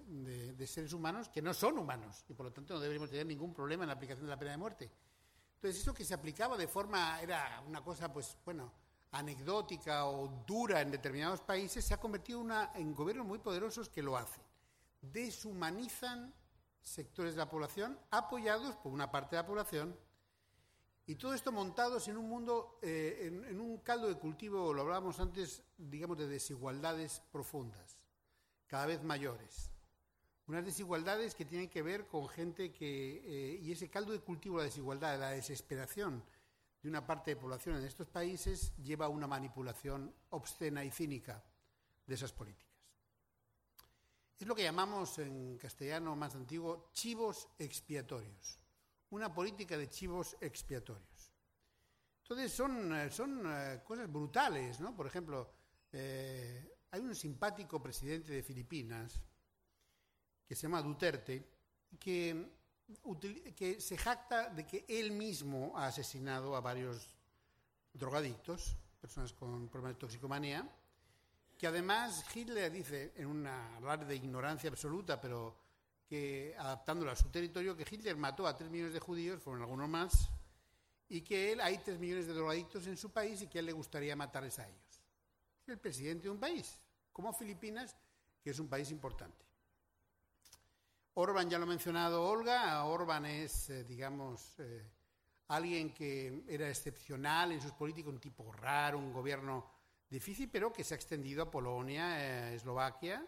[0.56, 3.54] de, seres humanos que no son humanos y por lo tanto no deberíamos tener ningún
[3.54, 4.92] problema en la aplicación de la pena de muerte.
[5.56, 8.72] Entonces eso que se aplicaba de forma, era una cosa pues bueno,
[9.14, 12.46] anecdótica o dura en determinados países, se ha convertido
[12.76, 14.44] en gobiernos muy poderosos que lo hacen.
[15.02, 16.34] Deshumanizan
[16.82, 19.96] sectores de la población apoyados por una parte de la población
[21.06, 25.20] y todo esto montados en un mundo, eh, en, un caldo de cultivo, lo hablábamos
[25.20, 27.98] antes, digamos, de desigualdades profundas,
[28.68, 29.70] cada vez mayores.
[30.48, 34.58] Unas desigualdades que tienen que ver con gente que, eh, y ese caldo de cultivo,
[34.58, 36.24] la desigualdad, la desesperación
[36.84, 41.44] de una parte de población en estos países, lleva a una manipulación obscena y cínica
[42.06, 42.70] de esas políticas.
[44.38, 48.60] Es lo que llamamos en castellano más antiguo chivos expiatorios
[49.14, 51.32] una política de chivos expiatorios.
[52.24, 54.96] Entonces son, eh, son eh, cosas brutales, ¿no?
[54.96, 55.54] Por ejemplo,
[55.92, 59.22] eh, hay un simpático presidente de Filipinas
[60.48, 61.48] que se llama Duterte,
[62.00, 62.63] que,
[63.56, 67.08] que se jacta de que él mismo ha asesinado a varios
[67.94, 70.70] drogadictos, personas con problemas de toxicomanía,
[71.58, 75.56] que además Hitler dice, en una hablar de ignorancia absoluta, pero
[76.08, 79.90] que, adaptándolo a su territorio, que Hitler mató a tres millones de judíos, fueron algunos
[79.90, 80.30] más,
[81.10, 83.72] y que él hay tres millones de drogadictos en su país y que él le
[83.72, 85.02] gustaría matarles a ellos.
[85.68, 86.78] El presidente de un país,
[87.12, 87.96] como Filipinas,
[88.42, 89.46] que es un país importante.
[91.16, 94.84] Orban ya lo ha mencionado Olga, Orban es, eh, digamos, eh,
[95.50, 99.70] alguien que era excepcional en sus políticas, un tipo raro, un gobierno
[100.10, 103.24] difícil, pero que se ha extendido a Polonia, eh, Eslovaquia.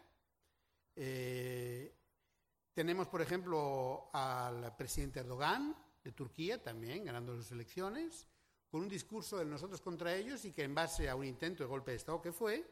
[2.73, 8.27] Tenemos, por ejemplo, al presidente Erdogan de Turquía también ganando sus elecciones,
[8.67, 11.69] con un discurso de nosotros contra ellos y que en base a un intento de
[11.69, 12.65] golpe de Estado que fue,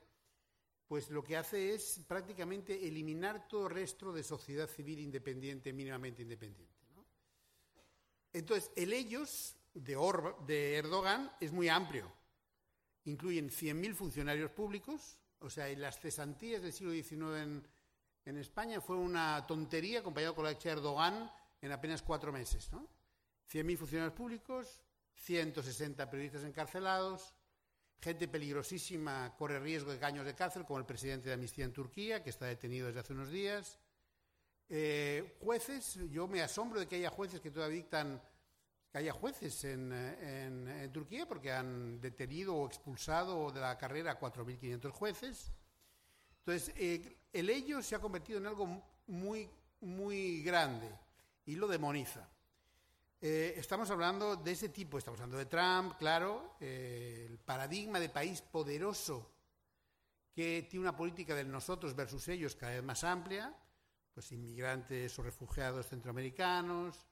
[0.87, 6.73] pues lo que hace es prácticamente eliminar todo resto de sociedad civil independiente, mínimamente independiente.
[8.33, 12.11] Entonces, el ellos de, Erdogan es muy amplio.
[13.05, 17.65] Incluyen 100.000 funcionarios públicos, o sea, en las cesantías del siglo XIX
[18.25, 21.29] en, España fue una tontería acompañado con la de Erdogan
[21.61, 22.71] en apenas cuatro meses.
[22.71, 22.87] ¿no?
[23.51, 24.81] 100.000 funcionarios públicos,
[25.15, 27.35] 160 periodistas encarcelados,
[28.03, 32.21] gente peligrosísima corre riesgo de años de cárcel, como el presidente de Amnistía en Turquía,
[32.21, 33.79] que está detenido desde hace unos días.
[34.67, 38.21] Eh, jueces, yo me asombro de que haya jueces que todavía dictan,
[38.91, 44.91] que haya jueces en, Turquía, porque han detenido o expulsado de la carrera a 4.500
[44.91, 45.51] jueces.
[46.39, 50.89] Entonces, eh, el ello se ha convertido en algo muy, muy grande
[51.45, 52.29] y lo demoniza.
[53.25, 58.09] Eh, estamos hablando de ese tipo, estamos hablando de Trump, claro, eh, el paradigma de
[58.09, 59.31] país poderoso
[60.33, 63.55] que tiene una política de nosotros versus ellos cada vez más amplia,
[64.13, 67.07] pues inmigrantes o refugiados centroamericanos,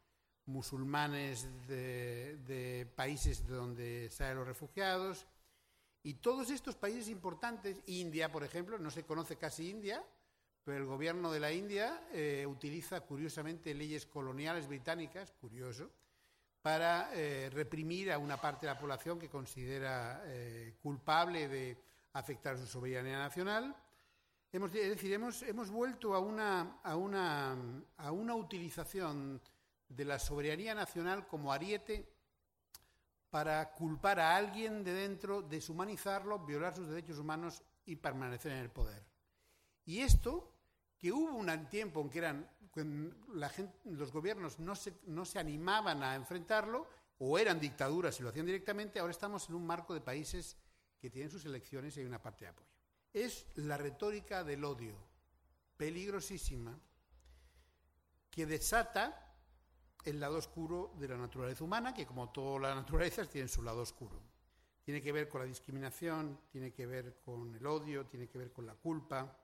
[0.48, 5.26] musulmanes de, países de donde salen los refugiados,
[6.04, 10.04] y todos estos países importantes, India, por ejemplo, no se conoce casi India,
[10.64, 15.90] pero el gobierno de la India eh, utiliza curiosamente leyes coloniales británicas, curioso,
[16.62, 21.78] para eh, reprimir a una parte de la población que considera eh, culpable de
[22.14, 23.76] afectar su soberanía nacional.
[24.52, 27.58] Hemos, es decir, hemos, vuelto a una, a, una,
[27.98, 29.42] a una utilización
[29.88, 32.08] de la soberanía nacional como ariete
[33.30, 38.70] para culpar a alguien de dentro, deshumanizarlo, violar sus derechos humanos y permanecer en el
[38.70, 39.11] poder.
[39.86, 40.54] Y esto,
[40.98, 42.50] que hubo un tiempo en que eran,
[43.34, 46.88] la gente, los gobiernos no se, no se animaban a enfrentarlo,
[47.24, 50.58] o eran dictaduras y lo hacían directamente, ahora estamos en un marco de países
[51.00, 52.70] que tienen sus elecciones y hay una parte de apoyo.
[53.14, 54.96] Es la retórica del odio,
[55.78, 56.80] peligrosísima,
[58.30, 59.36] que desata
[60.04, 63.82] el lado oscuro de la naturaleza humana, que como todas las naturalezas tienen su lado
[63.82, 64.20] oscuro.
[64.84, 68.52] Tiene que ver con la discriminación, tiene que ver con el odio, tiene que ver
[68.52, 69.38] con la culpa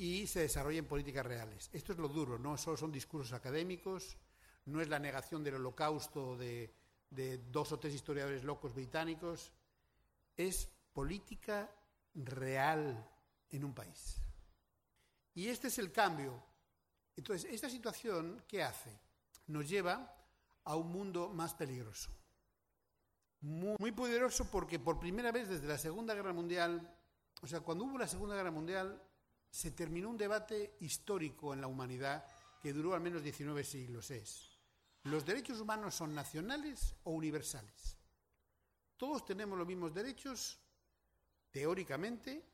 [0.00, 1.68] y se desarrolla en políticas reales.
[1.72, 4.16] Esto es lo duro, no solo son discursos académicos,
[4.64, 6.74] no es la negación del holocausto de,
[7.10, 9.52] de dos o tres historiadores locos británicos,
[10.36, 11.70] es política
[12.14, 13.06] real
[13.50, 14.16] en un país.
[15.34, 16.42] Y este es el cambio.
[17.14, 18.98] Entonces, esta situación, ¿qué hace?
[19.50, 20.16] nos lleva
[20.64, 22.10] a un mundo más peligroso.
[23.42, 26.94] Muy, poderoso porque por primera vez desde la Segunda Guerra Mundial,
[27.42, 29.02] o sea, cuando hubo la Segunda Guerra Mundial,
[29.50, 32.24] se terminó un debate histórico en la humanidad
[32.60, 34.10] que duró al menos 19 siglos.
[34.10, 34.58] Es,
[35.04, 37.96] ¿los derechos humanos son nacionales o universales?
[38.96, 40.58] ¿Todos tenemos los mismos derechos,
[41.50, 42.44] teóricamente,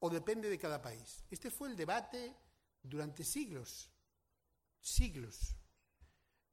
[0.00, 1.24] o depende de cada país?
[1.30, 2.34] Este fue el debate
[2.82, 3.90] durante siglos,
[4.80, 5.56] siglos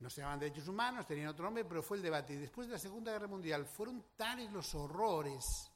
[0.02, 2.34] no se llamaban derechos humanos, tenían otro nombre, pero fue el debate.
[2.34, 5.72] Y después de la Segunda Guerra Mundial fueron tales los horrores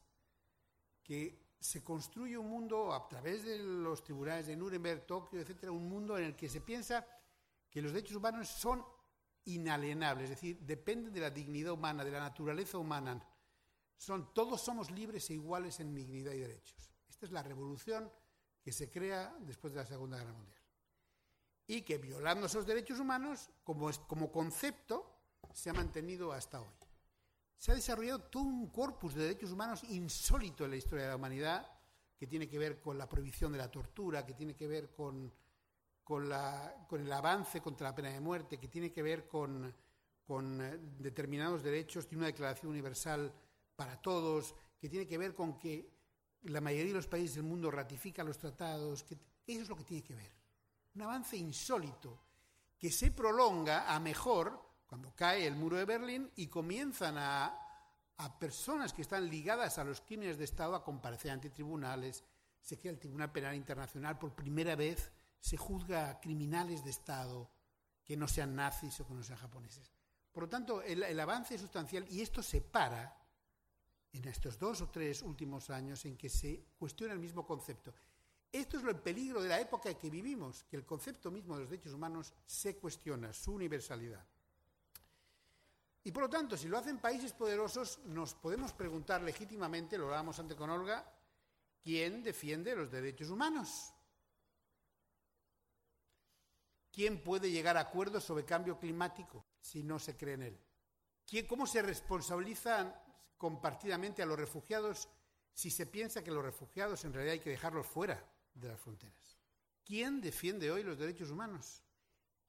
[1.03, 5.89] que se construye un mundo a través de los tribunales de Nuremberg, Tokio, etcétera, un
[5.89, 7.06] mundo en el que se piensa
[7.69, 8.86] que los derechos humanos son
[9.45, 13.19] inalienables, es decir, dependen de la dignidad humana, de la naturaleza humana.
[13.97, 16.91] Son, todos somos libres e iguales en dignidad y derechos.
[17.08, 18.12] Esta es la revolución
[18.62, 20.62] que se crea después de la Segunda Guerra Mundial
[21.67, 25.12] y que violando esos derechos humanos, como, como concepto,
[25.54, 26.84] se ha mantenido hasta hoy.
[27.57, 31.15] Se ha desarrollado todo un corpus de derechos humanos insólito en la historia de la
[31.15, 31.71] humanidad,
[32.17, 35.33] que tiene que ver con la prohibición de la tortura, que tiene que ver con,
[36.03, 39.73] con, el avance contra la pena de muerte, que tiene que ver con,
[40.23, 43.33] con eh, determinados derechos, tiene una declaración universal
[43.75, 45.93] para todos, que tiene que ver con que
[46.43, 49.03] la mayoría de los países del mundo ratifican los tratados,
[49.47, 50.31] eso es lo que tiene que ver.
[50.93, 52.21] Un avance insólito
[52.77, 57.61] que se prolonga a mejor cuando cae el muro de Berlín y comienzan a,
[58.39, 62.23] personas que están ligadas a los crímenes de Estado a comparecer ante tribunales.
[62.61, 67.51] Se crea el Tribunal Penal Internacional, por primera vez se juzga a criminales de Estado
[68.03, 69.91] que no sean nazis o que no sean japoneses.
[70.31, 73.17] Por lo tanto, el, el avance es sustancial y esto se para
[74.13, 77.93] en estos dos o tres últimos años en que se cuestiona el mismo concepto.
[78.51, 81.61] Esto es lo peligro de la época en que vivimos, que el concepto mismo de
[81.61, 84.25] los derechos humanos se cuestiona, su universalidad.
[86.05, 90.39] Y por lo tanto, si lo hacen países poderosos, nos podemos preguntar legítimamente, lo hablábamos
[90.39, 91.05] antes con Olga,
[91.83, 93.91] ¿quién defiende los derechos humanos?
[96.89, 101.45] ¿Quién puede llegar a acuerdos sobre cambio climático si no se cree en él?
[101.49, 102.95] ¿Cómo se responsabilizan
[103.37, 105.09] compartidamente a los refugiados
[105.53, 108.25] si se piensa que los refugiados en realidad hay que dejarlos fuera?
[108.55, 109.37] de las fronteras.
[109.83, 111.83] ¿Quién defiende hoy los derechos humanos?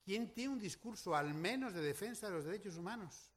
[0.03, 3.29] ¿Quién tiene un discurso al menos de defensa de los derechos humanos?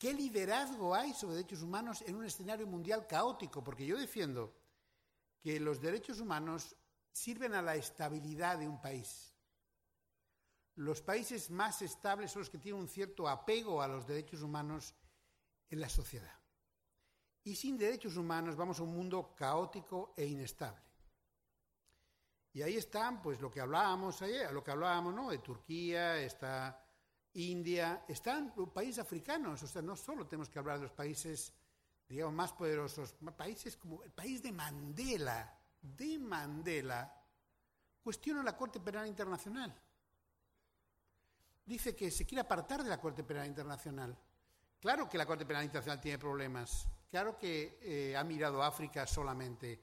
[0.00, 3.62] ¿Qué liderazgo hay sobre derechos humanos en un escenario mundial caótico?
[3.62, 4.50] Porque yo defiendo
[5.42, 6.74] que los derechos humanos
[7.12, 9.36] sirven a la estabilidad de un país.
[10.76, 14.94] Los países más estables son los que tienen un cierto apego a los derechos humanos
[15.68, 16.40] en la sociedad.
[17.44, 20.80] Y sin derechos humanos vamos a un mundo caótico e inestable.
[22.54, 25.28] Y ahí están, pues lo que hablábamos ayer, lo que hablábamos, ¿no?
[25.28, 26.89] De Turquía, está
[27.34, 31.52] India, están países africanos, o sea, no solo tenemos que hablar de los países,
[32.08, 37.20] digamos, más poderosos, países como el país de Mandela, de Mandela,
[38.02, 39.74] cuestiona la Corte Penal Internacional.
[41.64, 44.18] dice que se quiere apartar de la Corte Penal Internacional.
[44.80, 49.06] Claro que la Corte Penal Internacional tiene problemas, claro que eh, ha mirado a África
[49.06, 49.80] solamente,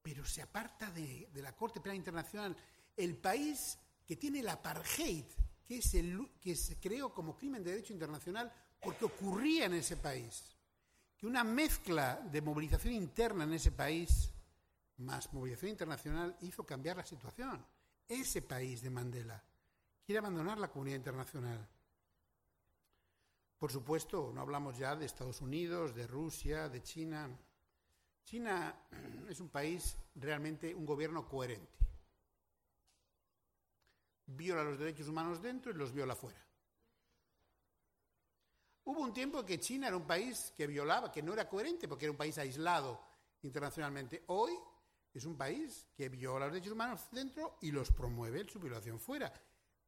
[0.00, 2.56] pero se aparta de, la Corte Penal Internacional
[2.96, 5.26] el país que tiene el apartheid,
[5.68, 8.50] que, se creó como crimen de derecho internacional
[8.80, 10.56] porque ocurría en ese país.
[11.16, 14.32] Que una mezcla de movilización interna en ese país
[14.98, 17.64] más movilización internacional hizo cambiar la situación.
[18.08, 19.44] Ese país de Mandela
[20.04, 21.68] quiere abandonar la comunidad internacional.
[23.58, 27.28] Por supuesto, no hablamos ya de Estados Unidos, de Rusia, de China.
[28.24, 28.74] China
[29.28, 31.87] es un país realmente un gobierno coherente.
[34.28, 36.44] Viola los derechos humanos dentro y los viola fuera.
[38.84, 42.04] Hubo un tiempo que China era un país que violaba, que no era coherente porque
[42.04, 43.00] era un país aislado
[43.42, 44.24] internacionalmente.
[44.28, 44.52] Hoy
[45.12, 49.00] es un país que viola los derechos humanos dentro y los promueve en su violación
[49.00, 49.32] fuera.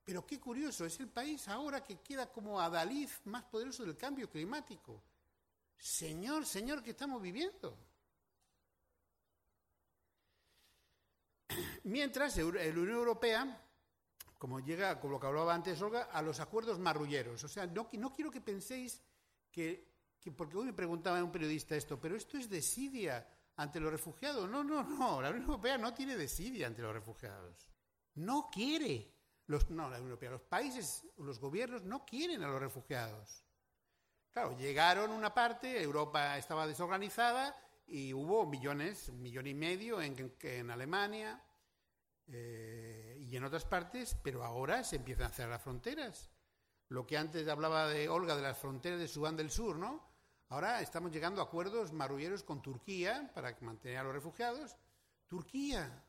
[0.05, 4.29] Pero qué curioso, es el país ahora que queda como adalid más poderoso del cambio
[4.31, 5.03] climático.
[5.79, 7.79] Señor, señor, ¿qué estamos viviendo?
[11.85, 13.70] Mientras la Unión Europea,
[14.41, 17.45] como llega, como lo que hablaba antes Olga, a los acuerdos marrulleros.
[17.45, 19.03] O sea, no, quiero que penséis
[19.53, 19.87] que,
[20.19, 24.49] que, porque hoy me preguntaba un periodista esto, pero esto es desidia ante los refugiados.
[24.49, 27.69] No, no, no, la Unión Europea no tiene desidia ante los refugiados.
[28.15, 29.13] No quiere
[29.45, 33.45] los, no, la Unión Europea, los países, los gobiernos no quieren a los refugiados.
[34.31, 37.55] Claro, llegaron una parte, Europa estaba desorganizada
[37.87, 41.45] y hubo millones, un millón y medio en, en Alemania
[42.33, 43.00] eh,
[43.31, 46.33] y en otras partes, pero ahora se empiezan a cerrar las fronteras.
[46.89, 50.05] Lo que antes hablaba de Olga de las fronteras de Sudán del Sur, ¿no?
[50.49, 54.77] Ahora estamos llegando a acuerdos marrulleros con Turquía para mantener a los refugiados.
[55.29, 56.05] Turquía,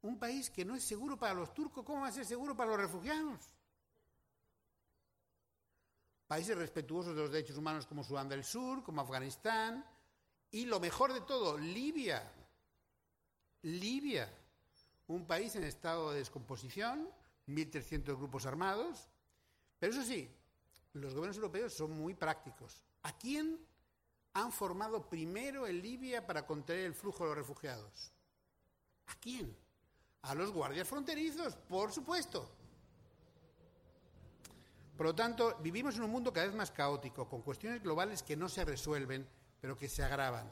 [0.00, 2.70] un país que no es seguro para los turcos, ¿cómo va a ser seguro para
[2.70, 3.54] los refugiados?
[6.26, 9.84] Países respetuosos de los derechos humanos como Sudán del Sur, como Afganistán,
[10.50, 12.32] y lo mejor de todo, Libia.
[13.60, 14.32] Libia,
[15.08, 17.08] un país en estado de descomposición,
[17.46, 19.08] 1.300 grupos armados.
[19.78, 20.30] Pero eso sí,
[20.94, 22.82] los gobiernos europeos son muy prácticos.
[23.02, 23.58] ¿A quién
[24.32, 28.12] han formado primero en Libia para contener el flujo de los refugiados?
[29.06, 29.56] ¿A quién?
[30.22, 32.50] A los guardias fronterizos, por supuesto.
[34.96, 38.36] Por lo tanto, vivimos en un mundo cada vez más caótico, con cuestiones globales que
[38.36, 39.28] no se resuelven,
[39.60, 40.50] pero que se agravan.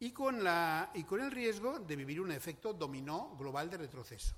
[0.00, 4.34] Y con, la, y con el riesgo de vivir un efecto dominó global de retroceso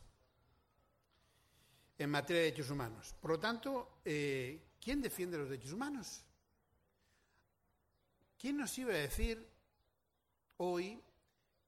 [1.99, 3.15] en materia de derechos humanos.
[3.21, 6.23] Por lo tanto, eh, ¿quién defiende los derechos humanos?
[8.39, 9.49] ¿Quién nos iba a decir
[10.59, 11.03] hoy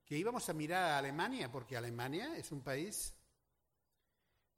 [0.04, 3.12] que íbamos a mirar a Alemania, porque Alemania es un país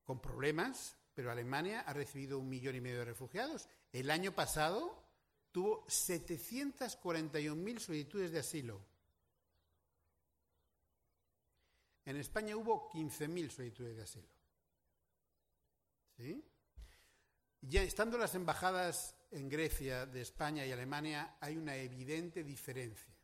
[0.04, 3.68] con problemas, pero Alemania ha recibido un millón y medio de refugiados.
[3.92, 5.02] El año pasado
[5.50, 8.80] tuvo 741.000 solicitudes de asilo.
[12.04, 14.28] En España hubo 15.000 solicitudes de asilo.
[16.16, 16.44] ¿Sí?
[17.62, 23.14] Ya estando las embajadas en Grecia de España y Alemania, hay una evidente diferencia.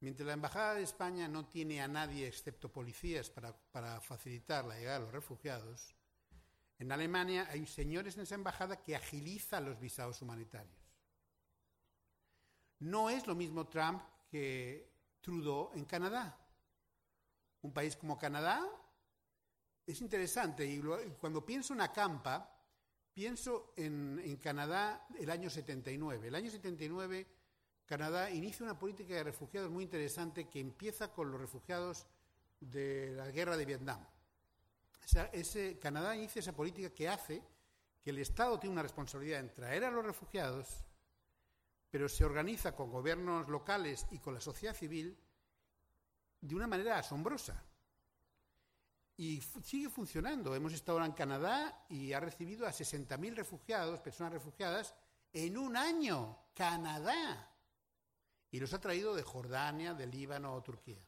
[0.00, 4.98] Mientras la Embajada de España no tiene a nadie excepto policías para, facilitar la llegada
[4.98, 5.94] de los refugiados,
[6.78, 10.80] en Alemania hay señores en esa embajada que agilizan los visados humanitarios.
[12.78, 16.38] No es lo mismo Trump que Trudeau en Canadá.
[17.62, 18.66] Un país como Canadá
[19.86, 20.80] es interesante y
[21.20, 22.56] cuando pienso en Acampa,
[23.12, 26.28] pienso en, en Canadá el año 79.
[26.28, 27.26] El año 79
[27.90, 32.06] Canadá inicia una política de refugiados muy interesante que empieza con los refugiados
[32.60, 34.06] de la guerra de Vietnam.
[35.32, 37.42] ese, Canadá inicia esa política que hace
[38.00, 40.68] que el Estado tiene una responsabilidad en traer a los refugiados,
[41.90, 45.18] pero se organiza con gobiernos locales y con la sociedad civil
[46.40, 47.62] de una manera asombrosa.
[49.16, 50.54] Y sigue funcionando.
[50.54, 54.94] Hemos estado ahora en Canadá y ha recibido a 60.000 refugiados, personas refugiadas,
[55.32, 56.38] en un año.
[56.54, 57.50] Canadá
[58.50, 61.02] y los ha traído de Jordania, de Líbano o Turquía.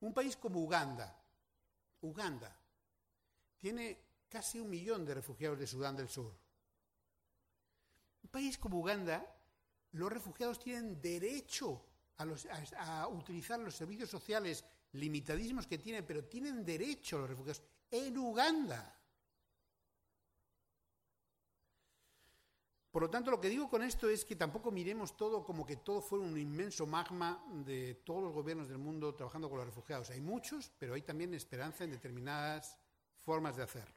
[0.00, 1.20] Un país como Uganda,
[2.00, 2.56] Uganda,
[3.58, 3.98] tiene
[4.28, 6.32] casi un millón de refugiados de Sudán del Sur.
[8.22, 9.26] Un país como Uganda,
[9.92, 11.84] los refugiados tienen derecho
[12.20, 18.18] a, a, utilizar los servicios sociales limitadísimos que tienen, pero tienen derecho los refugiados en
[18.18, 18.96] Uganda.
[22.90, 25.76] Por lo tanto, lo que digo con esto es que tampoco miremos todo como que
[25.76, 30.10] todo fuera un inmenso magma de todos los gobiernos del mundo trabajando con los refugiados.
[30.10, 32.76] Hay muchos, pero hay también esperanza en determinadas
[33.20, 33.94] formas de hacerlo.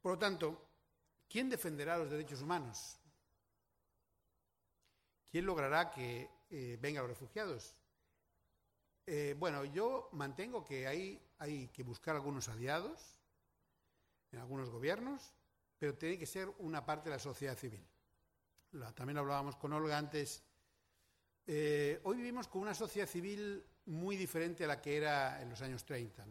[0.00, 0.68] Por lo tanto,
[1.28, 2.99] ¿quién defenderá los derechos humanos?
[5.30, 7.76] ¿Quién logrará que eh, vengan los refugiados?
[9.06, 13.20] Eh, bueno, yo mantengo que hay, que buscar algunos aliados
[14.32, 15.32] en algunos gobiernos,
[15.78, 17.86] pero tiene que ser una parte de la sociedad civil.
[18.94, 20.42] también hablábamos con Olga antes.
[21.46, 25.62] Eh, hoy vivimos con una sociedad civil muy diferente a la que era en los
[25.62, 26.26] años 30.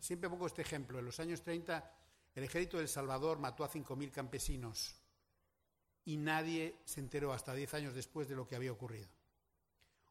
[0.00, 0.98] siempre pongo este ejemplo.
[0.98, 1.92] En los años 30
[2.34, 4.97] el ejército de El Salvador mató a 5.000 campesinos
[6.08, 9.06] y nadie se enteró hasta 10 años después de lo que había ocurrido.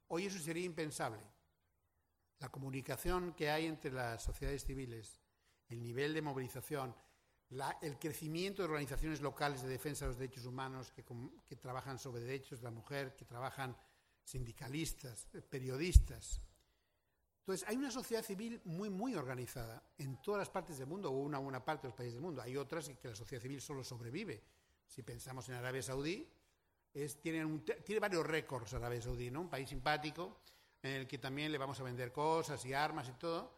[0.09, 1.19] Hoy eso sería impensable.
[2.37, 5.19] La comunicación que hay entre las sociedades civiles,
[5.69, 6.95] el nivel de movilización,
[7.81, 12.59] el crecimiento de organizaciones locales de defensa de los derechos humanos que, trabajan sobre derechos
[12.59, 13.75] de la mujer, que trabajan
[14.23, 16.43] sindicalistas, periodistas,
[17.39, 21.17] entonces, hay una sociedad civil muy, muy organizada en todas las partes del mundo, o
[21.21, 22.41] una buena parte de los países del mundo.
[22.41, 24.43] Hay otras que la sociedad civil solo sobrevive.
[24.87, 26.27] Si pensamos en Arabia Saudí,
[27.21, 27.45] tiene,
[27.99, 29.41] varios récords Arabia Saudí, ¿no?
[29.41, 30.39] Un país simpático,
[30.81, 33.53] en el que también le vamos a vender cosas y armas y todo.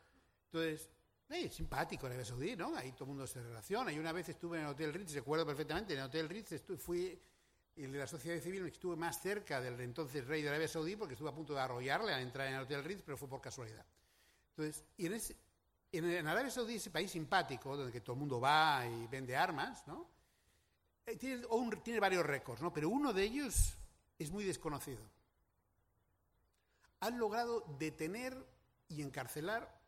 [0.46, 0.90] Entonces,
[1.30, 2.76] es simpático Arabia Saudí, ¿no?
[2.76, 3.92] Ahí todo el mundo se relaciona.
[3.94, 7.22] Y una vez estuve en el Hotel Ritz, recuerdo perfectamente, en el Hotel Ritz fui
[7.84, 11.14] el de la sociedad civil estuve más cerca del entonces rey de Arabia Saudí porque
[11.14, 13.86] estuve a punto de arrollarle al entrar en el Hotel Ritz, pero fue por casualidad.
[14.50, 19.36] Entonces, y en, Arabia Saudí, ese país simpático, donde todo el mundo va y vende
[19.36, 20.08] armas, ¿no?
[21.10, 21.18] Eh,
[21.84, 22.72] tiene, varios récords, ¿no?
[22.72, 23.76] Pero uno de ellos
[24.18, 25.02] es muy desconocido.
[27.00, 28.46] Han logrado detener
[28.90, 29.80] y encarcelar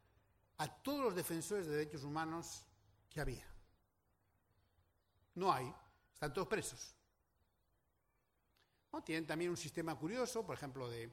[0.58, 2.66] a todos los defensores de derechos humanos
[3.10, 3.46] que había.
[5.36, 5.72] No hay,
[6.14, 6.96] están todos presos.
[9.06, 11.12] Tienen también un sistema curioso, por ejemplo, de,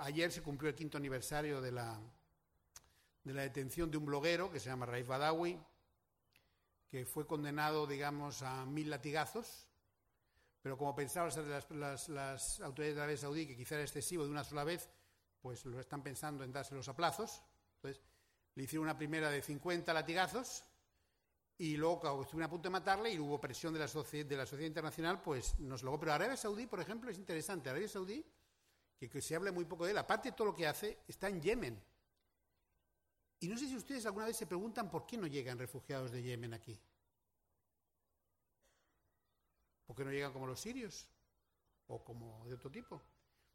[0.00, 1.98] ayer se cumplió el quinto aniversario de la,
[3.22, 5.58] de la detención de un bloguero que se llama Raif Badawi,
[6.88, 9.68] que fue condenado, digamos, a mil latigazos,
[10.62, 11.30] pero como pensaban
[11.78, 14.88] las, las, autoridades de Arabia Saudí que quizá era excesivo de una sola vez,
[15.42, 17.42] pues lo están pensando en dárselos a plazos.
[17.76, 18.02] Entonces,
[18.54, 20.64] le hicieron una primera de 50 latigazos
[21.56, 24.66] y luego, estuvieron a punto de matarle y hubo presión de la, de la sociedad
[24.66, 26.00] internacional, pues nos logró.
[26.00, 27.70] Pero Arabia Saudí, por ejemplo, es interesante.
[27.70, 28.24] Arabia Saudí,
[28.98, 31.40] que, se habla muy poco de él, aparte de todo lo que hace, está en
[31.40, 31.80] Yemen.
[33.40, 36.22] Y no sé si ustedes alguna vez se preguntan por qué no llegan refugiados de
[36.22, 36.80] Yemen aquí.
[39.86, 41.08] ¿Por qué no llegan como los sirios?
[41.86, 43.02] ¿O como de otro tipo?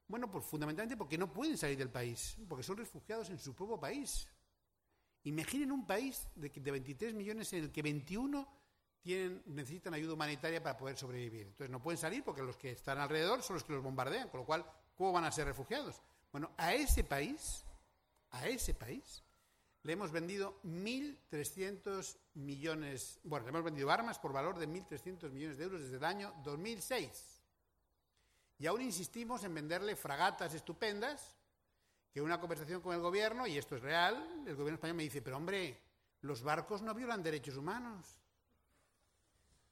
[0.07, 3.79] Bueno, pues fundamentalmente porque no pueden salir del país, porque son refugiados en su propio
[3.79, 4.27] país.
[5.23, 8.47] Imaginen un país de, de 23 millones en el que 21
[9.01, 11.47] tienen, necesitan ayuda humanitaria para poder sobrevivir.
[11.47, 14.41] Entonces no pueden salir porque los que están alrededor son los que los bombardean, con
[14.41, 14.65] lo cual,
[14.95, 16.01] ¿cómo van a ser refugiados?
[16.31, 17.65] Bueno, a ese país,
[18.31, 19.23] a ese país,
[19.83, 25.57] le hemos vendido 1.300 millones, bueno, le hemos vendido armas por valor de 1.300 millones
[25.57, 27.41] de euros desde el año 2006.
[28.59, 31.35] Y aún insistimos en venderle fragatas estupendas
[32.11, 35.21] que una conversación con el gobierno, y esto es real, el gobierno español me dice,
[35.21, 35.79] pero hombre,
[36.21, 38.19] los barcos no violan derechos humanos.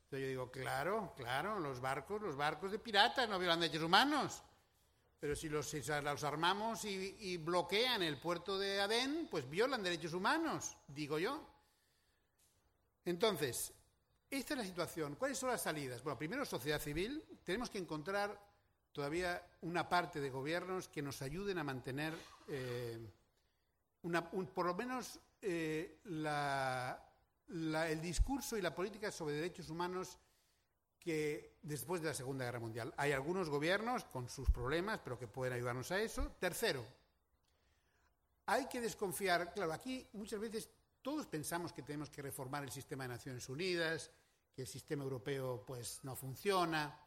[0.06, 4.42] Entonces yo digo, claro, claro, los barcos, los barcos de piratas no violan derechos humanos.
[5.20, 5.74] Pero si los,
[6.24, 11.44] armamos y, bloquean el puerto de Adén, pues violan derechos humanos, digo yo.
[13.04, 13.74] Entonces,
[14.30, 15.16] esta es la situación.
[15.16, 16.04] ¿Cuáles son las salidas?
[16.04, 17.24] Bueno, primero, sociedad civil.
[17.44, 18.40] Tenemos que encontrar
[18.92, 22.14] todavía una parte de gobiernos que nos ayuden a mantener
[22.48, 23.00] eh,
[24.54, 30.18] por lo menos eh, el discurso y la política sobre derechos humanos
[31.08, 32.94] que después de la Segunda Guerra Mundial.
[32.98, 36.34] Hay algunos gobiernos con sus problemas, pero que pueden ayudarnos a eso.
[36.38, 36.86] Tercero,
[38.46, 40.70] hay que desconfiar, claro, aquí muchas veces
[41.02, 44.12] todos pensamos que tenemos que reformar el sistema de Naciones Unidas,
[44.54, 47.00] que el sistema europeo pues no funciona,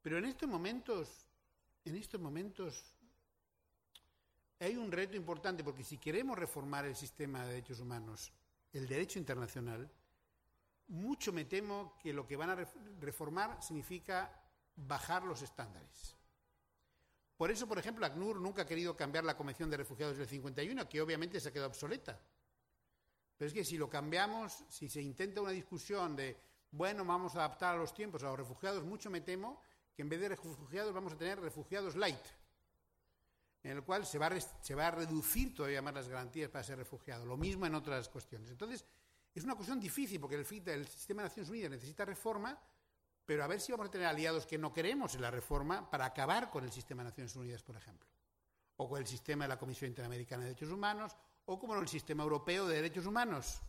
[0.00, 1.26] pero en estos momentos
[1.84, 2.94] en estos momentos
[4.60, 8.32] hay un reto importante porque si queremos reformar el sistema de derechos humanos,
[8.72, 9.90] el derecho internacional,
[10.90, 12.66] mucho me temo que lo que van a
[13.00, 14.30] reformar significa
[14.74, 16.16] bajar los estándares.
[17.36, 20.88] Por eso, por ejemplo, ACNUR nunca ha querido cambiar la Convención de Refugiados del 51,
[20.88, 22.20] que obviamente se ha quedado obsoleta.
[23.36, 26.38] Pero es que si lo cambiamos, si se intenta una discusión de,
[26.72, 29.62] bueno, vamos a adaptar a los tiempos a los refugiados, mucho me temo
[29.94, 32.26] que en vez de refugiados vamos a tener refugiados light,
[33.62, 36.64] en el cual se va, a, se va a reducir todavía más las garantías para
[36.64, 37.24] ser refugiado.
[37.24, 38.50] Lo mismo en otras cuestiones.
[38.50, 38.84] Entonces,
[39.34, 42.58] es una cuestión difícil porque el, sistema de Naciones Unidas necesita reforma,
[43.24, 46.06] pero a ver si vamos a tener aliados que no queremos en la reforma para
[46.06, 48.08] acabar con el sistema de Naciones Unidas, por ejemplo,
[48.76, 51.16] o con el sistema de la Comisión Interamericana de Derechos Humanos,
[51.46, 53.60] o como el sistema europeo de derechos humanos.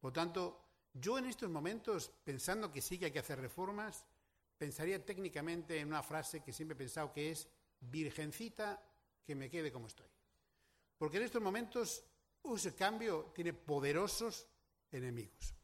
[0.00, 0.62] Por tanto,
[0.98, 4.06] Yo en estos momentos, pensando que sí que hay que hacer reformas,
[4.56, 7.46] pensaría técnicamente en una frase que siempre he pensado que es
[7.80, 8.82] virgencita
[9.22, 10.08] que me quede como estoy.
[10.96, 12.02] Porque en estos momentos
[12.54, 14.46] ese cambio tiene poderosos
[14.92, 15.54] enemigos.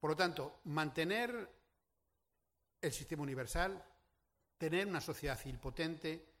[0.00, 1.56] Por lo tanto, mantener
[2.80, 3.84] el sistema universal,
[4.56, 6.32] tener una sociedad civil potente,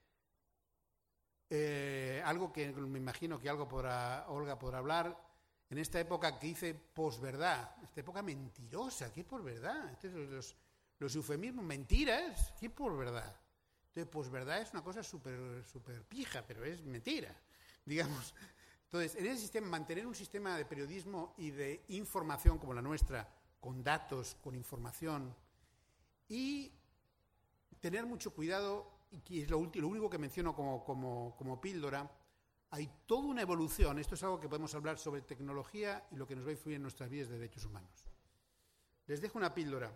[1.50, 5.28] eh, algo que me imagino que algo podrá, Olga podrá hablar,
[5.70, 9.92] en esta época que dice posverdad, esta época mentirosa, ¿qué posverdad?
[9.92, 10.56] Este los,
[10.98, 13.36] los eufemismos, mentiras, ¿qué posverdad?
[13.88, 17.34] Entonces, posverdad es una cosa súper super pija, pero es mentira,
[17.84, 18.34] digamos.
[18.88, 23.28] Entonces, en ese sistema, mantener un sistema de periodismo y de información como la nuestra,
[23.60, 25.34] con datos, con información,
[26.28, 26.72] y
[27.80, 28.90] tener mucho cuidado,
[29.28, 32.10] y es lo, único que menciono como píldora,
[32.70, 36.36] hay toda una evolución, esto es algo que podemos hablar sobre tecnología y lo que
[36.36, 38.06] nos va a influir en nuestras vidas de derechos humanos.
[39.06, 39.90] Les dejo una píldora.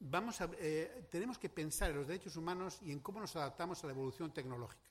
[0.00, 3.82] Vamos a, eh, tenemos que pensar en los derechos humanos y en cómo nos adaptamos
[3.82, 4.90] a la evolución tecnológica.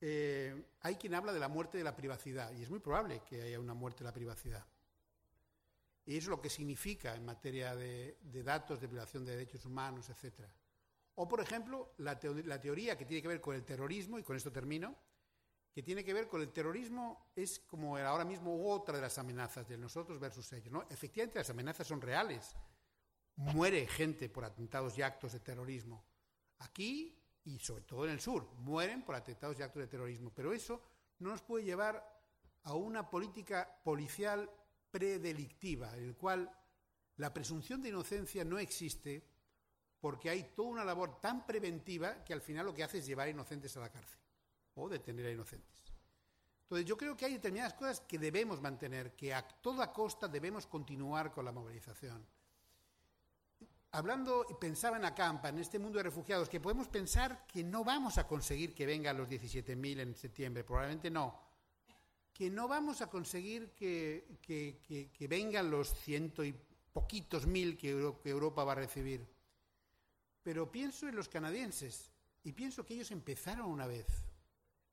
[0.00, 3.42] Eh, hay quien habla de la muerte de la privacidad y es muy probable que
[3.42, 4.66] haya una muerte de la privacidad.
[6.06, 10.08] Y eso es lo que significa en materia de, datos, de violación de derechos humanos,
[10.08, 10.46] etc.
[11.16, 14.36] O, por ejemplo, la, la teoría que tiene que ver con el terrorismo, y con
[14.36, 14.96] esto termino,
[15.72, 19.68] que tiene que ver con el terrorismo, es como ahora mismo otra de las amenazas
[19.68, 20.72] de nosotros versus ellos.
[20.72, 20.86] ¿no?
[20.90, 22.56] Efectivamente, las amenazas son reales.
[23.36, 26.04] Muere gente por atentados y actos de terrorismo.
[26.58, 30.32] Aquí y sobre todo en el sur, mueren por atentados y actos de terrorismo.
[30.34, 30.82] Pero eso
[31.18, 32.20] no nos puede llevar
[32.64, 34.50] a una política policial
[34.90, 36.50] predelictiva, en el cual
[37.16, 39.24] la presunción de inocencia no existe
[40.00, 43.26] porque hay toda una labor tan preventiva que al final lo que hace es llevar
[43.26, 44.18] a inocentes a la cárcel
[44.74, 45.80] o detener a inocentes.
[46.62, 50.66] Entonces yo creo que hay determinadas cosas que debemos mantener, que a toda costa debemos
[50.66, 52.26] continuar con la movilización.
[53.92, 58.18] Hablando, pensaba en Acampa, en este mundo de refugiados, que podemos pensar que no vamos
[58.18, 61.40] a conseguir que vengan los 17.000 en septiembre, probablemente no,
[62.32, 66.54] que no vamos a conseguir que, que, vengan los ciento y
[66.92, 67.90] poquitos mil que
[68.24, 69.26] Europa va a recibir.
[70.42, 72.12] Pero pienso en los canadienses
[72.44, 74.06] y pienso que ellos empezaron una vez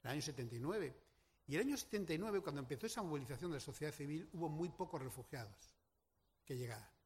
[0.04, 0.96] el año 79.
[1.48, 5.02] Y el año 79, cuando empezó esa movilización de la sociedad civil, hubo muy pocos
[5.02, 5.78] refugiados
[6.44, 6.97] que llegaran.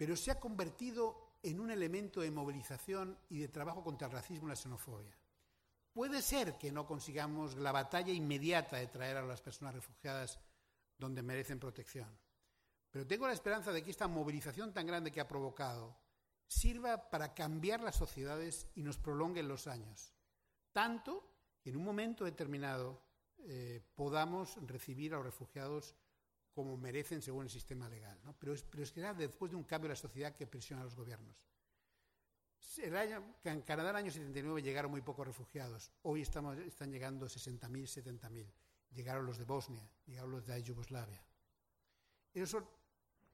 [0.00, 4.46] Pero se ha convertido en un elemento de movilización y de trabajo contra el racismo
[4.46, 5.14] y la xenofobia.
[5.92, 10.40] Puede ser que no consigamos la batalla inmediata de traer a las personas refugiadas
[10.96, 12.08] donde merecen protección.
[12.90, 15.94] Pero tengo la esperanza de que esta movilización tan grande que ha provocado
[16.46, 20.14] sirva para cambiar las sociedades y nos prolongue los años.
[20.72, 21.30] Tanto
[21.62, 23.02] en un momento determinado
[23.40, 25.94] eh, podamos recibir a los refugiados
[26.54, 28.18] como merecen según el sistema legal.
[28.38, 30.82] Pero, es, pero es que era después de un cambio de la sociedad que presiona
[30.82, 31.36] a los gobiernos.
[32.78, 35.90] El año, en Canadá en el año 79 llegaron muy pocos refugiados.
[36.02, 38.46] Hoy estamos, están llegando 60.000, 70.000.
[38.92, 41.22] Llegaron los de Bosnia, llegaron los de Yugoslavia.
[42.32, 42.68] Esos son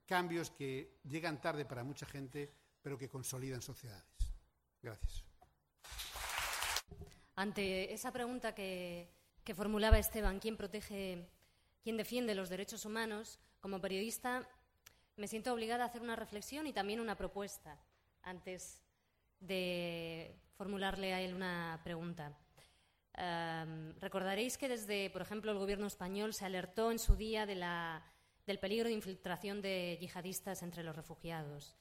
[0.05, 2.51] cambios que llegan tarde para mucha gente,
[2.81, 4.33] pero que consolidan sociedades.
[4.81, 5.23] Gracias.
[7.35, 9.13] Ante esa pregunta que,
[9.55, 11.29] formulaba Esteban, ¿quién protege,
[11.87, 13.39] quién defiende los derechos humanos?
[13.61, 14.45] Como periodista
[15.15, 17.79] me siento obligada a hacer una reflexión y también una propuesta
[18.23, 18.83] antes
[19.39, 22.37] de formularle a él una pregunta.
[24.01, 28.89] recordaréis que desde, por ejemplo, el Gobierno español se alertó en su día del peligro
[28.89, 31.77] de infiltración de yihadistas entre los refugiados.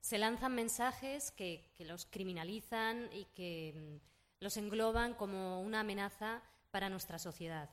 [0.00, 4.00] Se lanzan mensajes que los criminalizan y que
[4.38, 6.40] los engloban como una amenaza
[6.70, 7.68] para nuestra sociedad.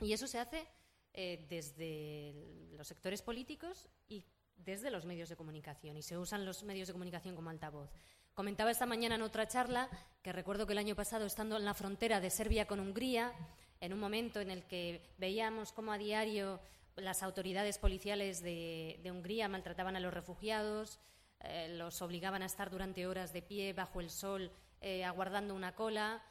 [0.00, 0.77] Y eso se hace
[1.14, 2.34] eh, desde
[2.76, 4.24] los sectores políticos y
[4.56, 7.90] desde los medios de comunicación, y se usan los medios de comunicación como altavoz.
[8.34, 9.88] Comentaba esta mañana en otra charla
[10.22, 13.32] que recuerdo que el año pasado, estando en la frontera de Serbia con Hungría,
[13.80, 16.60] en un momento en el que veíamos cómo a diario
[16.96, 21.00] las autoridades policiales de, Hungría maltrataban a los refugiados,
[21.40, 24.50] eh, los obligaban a estar durante horas de pie bajo el sol
[24.80, 26.22] eh, aguardando una cola,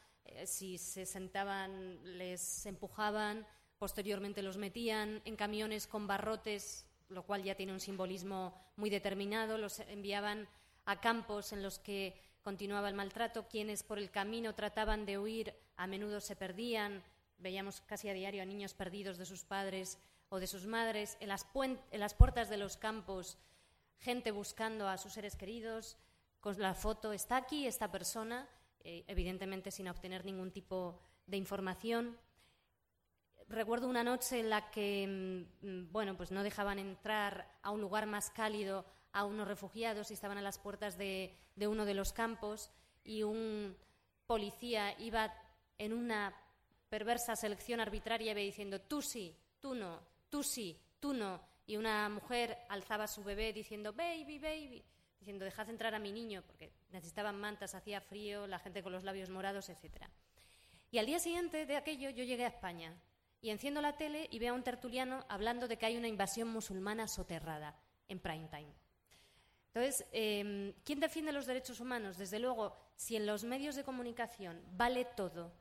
[0.46, 3.48] si se sentaban les empujaban,
[3.78, 9.58] posteriormente los metían en camiones con barrotes, lo cual ya tiene un simbolismo muy determinado,
[9.58, 10.48] los enviaban
[10.86, 15.54] a campos en los que continuaba el maltrato, quienes por el camino trataban de huir
[15.76, 17.04] a menudo se perdían,
[17.38, 20.00] veíamos casi a diario a niños perdidos de sus padres
[20.30, 21.44] o de sus madres, en las,
[22.14, 23.38] puertas de los campos
[24.00, 25.98] gente buscando a sus seres queridos,
[26.40, 28.48] con la foto está aquí, esta persona,
[28.82, 32.18] eh, evidentemente sin obtener ningún tipo de información.
[33.48, 38.06] Recuerdo una noche en la que, mm, bueno, pues no dejaban entrar a un lugar
[38.06, 42.70] más cálido a unos refugiados y estaban a las puertas de, uno de los campos
[43.04, 43.76] y un
[44.26, 45.34] policía iba
[45.78, 46.36] en una
[46.90, 51.42] perversa selección arbitraria diciendo tú sí, tú no, tú sí, tú no.
[51.66, 54.86] Y una mujer alzaba su bebé diciendo baby, baby,
[55.20, 59.04] diciendo dejad entrar a mi niño porque necesitaban mantas, hacía frío, la gente con los
[59.04, 60.10] labios morados, etcétera.
[60.92, 62.96] Y al día siguiente de aquello yo llegué a España
[63.48, 66.50] y enciendo la tele y veo a un tertuliano hablando de que hay una invasión
[66.50, 67.80] musulmana soterrada
[68.10, 68.74] en prime time.
[69.68, 72.18] Entonces, em, ¿quién defiende los derechos humanos?
[72.18, 75.54] Desde luego, si en los medios de comunicación vale todo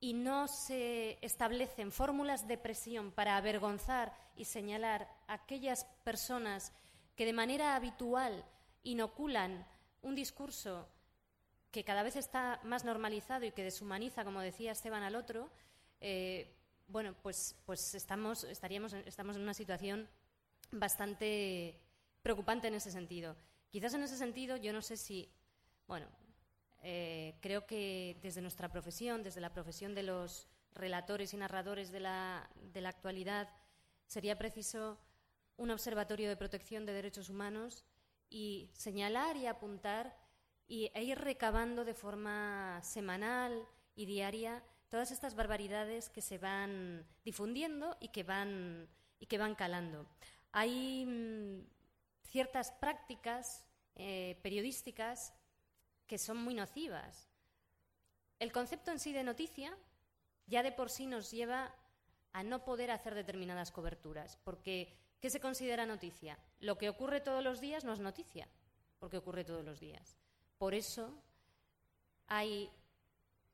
[0.00, 6.74] y no se establecen fórmulas de presión para avergonzar y señalar a aquellas personas
[7.16, 8.44] que de manera habitual
[8.82, 9.66] inoculan
[10.02, 10.90] un discurso
[11.70, 15.48] que cada vez está más normalizado y que deshumaniza, como decía Esteban al otro,
[16.02, 16.59] eh,
[16.90, 20.08] bueno, pues, pues estamos, estaríamos, estamos en una situación
[20.72, 21.80] bastante
[22.22, 23.36] preocupante en ese sentido.
[23.70, 25.30] Quizás en ese sentido, yo no sé si,
[25.86, 26.06] bueno,
[26.82, 32.00] eh, creo que desde nuestra profesión, desde la profesión de los relatores y narradores de
[32.00, 33.48] la, de la actualidad,
[34.06, 34.98] sería preciso
[35.56, 37.84] un observatorio de protección de derechos humanos
[38.28, 40.16] y señalar y apuntar
[40.66, 47.06] y, e ir recabando de forma semanal y diaria todas estas barbaridades que se van
[47.24, 48.88] difundiendo y que van,
[49.18, 50.06] y que van calando.
[50.52, 51.64] Hay mm,
[52.24, 53.64] ciertas prácticas
[53.94, 55.32] eh, periodísticas
[56.06, 57.28] que son muy nocivas.
[58.38, 59.76] El concepto en sí de noticia
[60.46, 61.72] ya de por sí nos lleva
[62.32, 66.38] a no poder hacer determinadas coberturas, porque ¿qué se considera noticia?
[66.58, 68.48] Lo que ocurre todos los días no es noticia,
[68.98, 70.16] porque ocurre todos los días.
[70.58, 71.22] Por eso
[72.26, 72.70] hay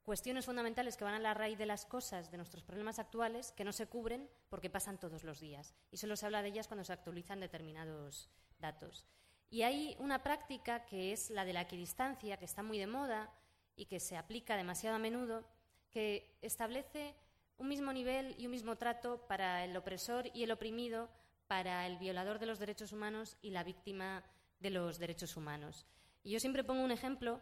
[0.06, 3.64] cuestiones fundamentales que van a la raíz de las cosas, de nuestros problemas actuales, que
[3.64, 5.74] no se cubren porque pasan todos los días.
[5.90, 8.30] Y solo se habla de ellas cuando se actualizan determinados
[8.60, 9.04] datos.
[9.50, 13.34] Y hay una práctica que es la de la equidistancia, que está muy de moda
[13.74, 15.44] y que se aplica demasiado a menudo,
[15.90, 17.16] que establece
[17.58, 21.10] un mismo nivel y un mismo trato para el opresor y el oprimido,
[21.48, 24.22] para el violador de los derechos humanos y la víctima
[24.60, 25.84] de los derechos humanos.
[26.22, 27.40] Y yo siempre pongo un ejemplo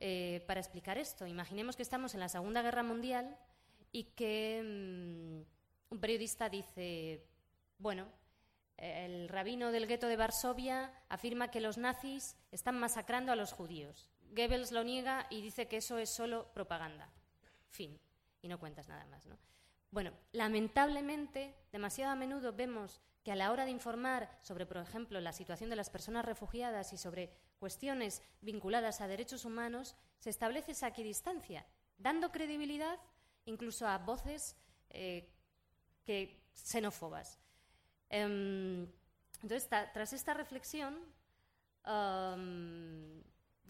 [0.00, 1.26] eh, para explicar esto.
[1.26, 3.36] Imaginemos que estamos en la Segunda Guerra Mundial
[3.90, 7.24] y que mm, un periodista dice,
[7.78, 8.06] bueno,
[8.76, 14.08] el rabino del gueto de Varsovia afirma que los nazis están masacrando a los judíos.
[14.30, 17.10] Goebbels lo niega y dice que eso es solo propaganda.
[17.70, 17.98] Fin.
[18.40, 19.36] Y no cuentas nada más, ¿no?
[19.90, 25.20] Bueno, lamentablemente, demasiado a menudo vemos que a la hora de informar sobre, por ejemplo,
[25.20, 30.72] la situación de las personas refugiadas y sobre cuestiones vinculadas a derechos humanos, se establece
[30.72, 31.66] esa equidistancia,
[31.98, 32.98] dando credibilidad
[33.44, 34.56] incluso a voces
[34.90, 35.28] eh,
[36.04, 37.38] que, xenófobas.
[38.10, 38.86] Em,
[39.42, 40.98] entonces, tras esta reflexión,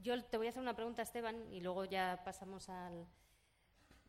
[0.02, 3.06] yo te voy a hacer una pregunta, Esteban, y luego ya pasamos al.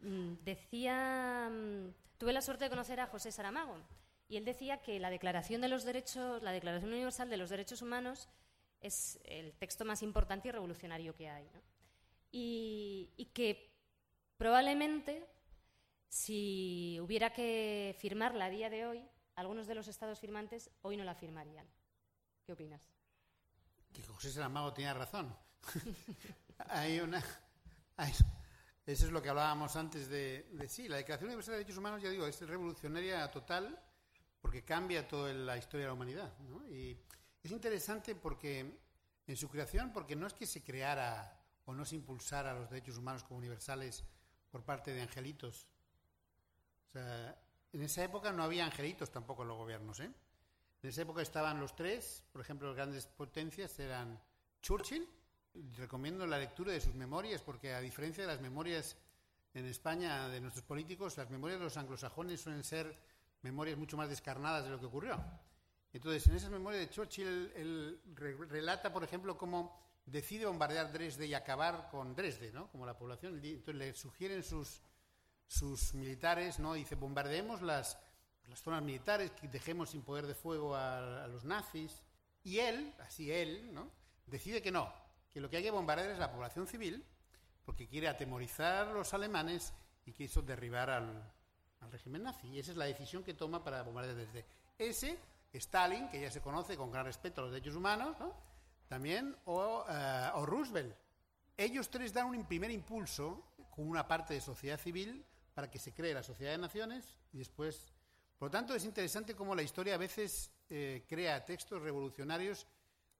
[0.02, 1.50] Mm, decía.
[1.52, 3.78] Mm, tuve la suerte de conocer a José Saramago,
[4.28, 7.82] y él decía que la Declaración de los Derechos, la Declaración Universal de los Derechos
[7.82, 8.30] Humanos,
[8.82, 11.50] es el texto más importante y revolucionario que hay.
[12.32, 13.74] Y, que
[14.38, 15.28] probablemente,
[16.08, 19.06] si hubiera que firmarla a día de hoy,
[19.36, 21.68] algunos de los estados firmantes hoy no la firmarían.
[22.46, 22.82] ¿Qué opinas?
[23.94, 25.36] Que José Saramago tenía razón.
[26.70, 27.24] hay una.
[27.98, 32.02] eso es lo que hablábamos antes de, de, Sí, la Declaración Universal de Derechos Humanos,
[32.02, 33.80] ya digo, es revolucionaria total
[34.42, 36.38] porque cambia toda la historia de la humanidad.
[36.40, 36.68] ¿no?
[36.70, 36.98] Y
[37.44, 38.80] es interesante porque
[39.28, 42.98] en su creación, porque no es que se creara o no se impulsara los derechos
[42.98, 44.04] humanos como universales
[44.50, 45.68] por parte de angelitos.
[46.88, 47.40] O sea,
[47.72, 50.00] en esa época no había angelitos tampoco en los gobiernos.
[50.00, 50.12] ¿eh?
[50.82, 54.20] En esa época estaban los tres, por ejemplo, las grandes potencias eran
[54.62, 55.08] Churchill.
[55.76, 58.98] Recomiendo la lectura de sus memorias porque a diferencia de las memorias
[59.54, 62.98] en España de nuestros políticos, las memorias de los anglosajones suelen ser
[63.42, 65.24] memorias mucho más descarnadas de lo que ocurrió.
[65.92, 69.76] Entonces, en esas memorias de Churchill, él, relata, por ejemplo, cómo
[70.06, 72.70] decide bombardear Dresde y acabar con Dresde, ¿no?
[72.72, 73.40] Como la población.
[73.44, 74.82] Entonces le sugieren sus,
[75.48, 76.74] sus militares, ¿no?
[76.74, 78.00] Dice, bombardeemos las,
[78.48, 82.04] las zonas militares, que dejemos sin poder de fuego a, los nazis.
[82.44, 83.92] Y él, así él, ¿no?
[84.28, 84.94] Decide que no,
[85.32, 87.04] que lo que hay que bombardear es la población civil,
[87.66, 89.74] porque quiere atemorizar a los alemanes
[90.06, 91.34] y quiso derribar al,
[91.80, 92.48] al régimen nazi.
[92.48, 94.46] Y esa es la decisión que toma para bombardear Dresde.
[94.78, 95.18] Ese
[95.54, 98.16] Stalin, que ya se conoce con gran respeto a los derechos humanos,
[98.88, 100.96] también, eh, o, Roosevelt.
[101.58, 105.94] Ellos tres dan un primer impulso con una parte de sociedad civil para que se
[105.94, 107.92] cree la sociedad de naciones y después
[108.38, 112.66] Por lo tanto, es interesante cómo la historia a veces eh, crea textos revolucionarios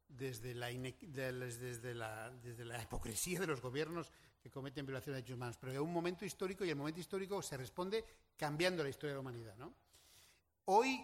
[0.08, 4.12] desde la, desde, la, desde la hipocresía de los gobiernos
[4.42, 5.58] que cometen violaciones de derechos humanos.
[5.60, 8.06] Pero hay un momento histórico y el momento histórico se responde
[8.38, 9.56] cambiando la historia de la humanidad.
[10.66, 11.04] Hoy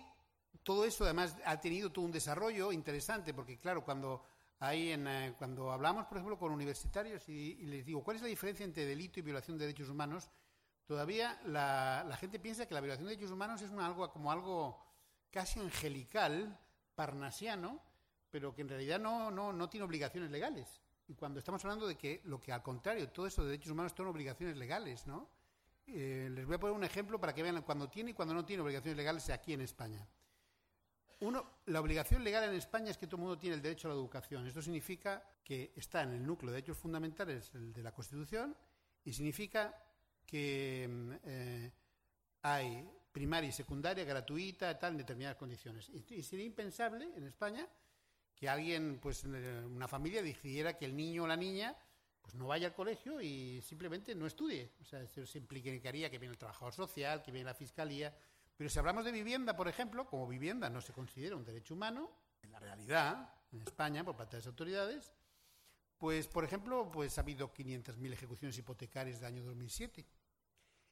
[0.64, 4.24] todo eso además ha tenido todo un desarrollo interesante porque, claro, cuando,
[4.60, 8.28] hay en, eh, cuando hablamos, por ejemplo, con universitarios y, les digo, ¿cuál es la
[8.28, 10.30] diferencia entre delito y violación de derechos humanos?
[10.86, 14.86] Todavía la, gente piensa que la violación de derechos humanos es algo, como algo
[15.32, 16.60] casi angelical,
[16.96, 17.82] parnasiano,
[18.32, 20.82] pero que en realidad no, no, no tiene obligaciones legales.
[21.08, 23.94] Y cuando estamos hablando de que lo que al contrario, todo eso de derechos humanos
[23.96, 25.30] son obligaciones legales, ¿no?
[25.88, 28.44] Eh, les voy a poner un ejemplo para que vean cuando tiene y cuando no
[28.44, 30.08] tiene obligaciones legales aquí en España.
[31.20, 33.92] Uno, la obligación legal en España es que todo el mundo tiene el derecho a
[33.92, 34.46] la educación.
[34.46, 38.56] Esto significa que está en el núcleo de derechos fundamentales de la Constitución
[39.04, 39.74] y significa
[40.26, 41.72] que mm, eh,
[42.42, 45.90] hay primaria y secundaria gratuita tal en determinadas condiciones.
[45.90, 47.66] Y, sería impensable en España
[48.36, 51.78] que alguien, pues una familia decidiera que el niño o la niña
[52.22, 54.74] pues no vaya al colegio y simplemente no estudie.
[54.82, 58.14] O sea, eso se implicaría que viene el trabajador social, que viene la fiscalía.
[58.58, 62.10] Pero si hablamos de vivienda, por ejemplo, como vivienda no se considera un derecho humano,
[62.42, 65.12] en la realidad, en España, por parte de las autoridades,
[65.98, 70.06] pues, por ejemplo, pues ha habido 500.000 ejecuciones hipotecarias del año 2007.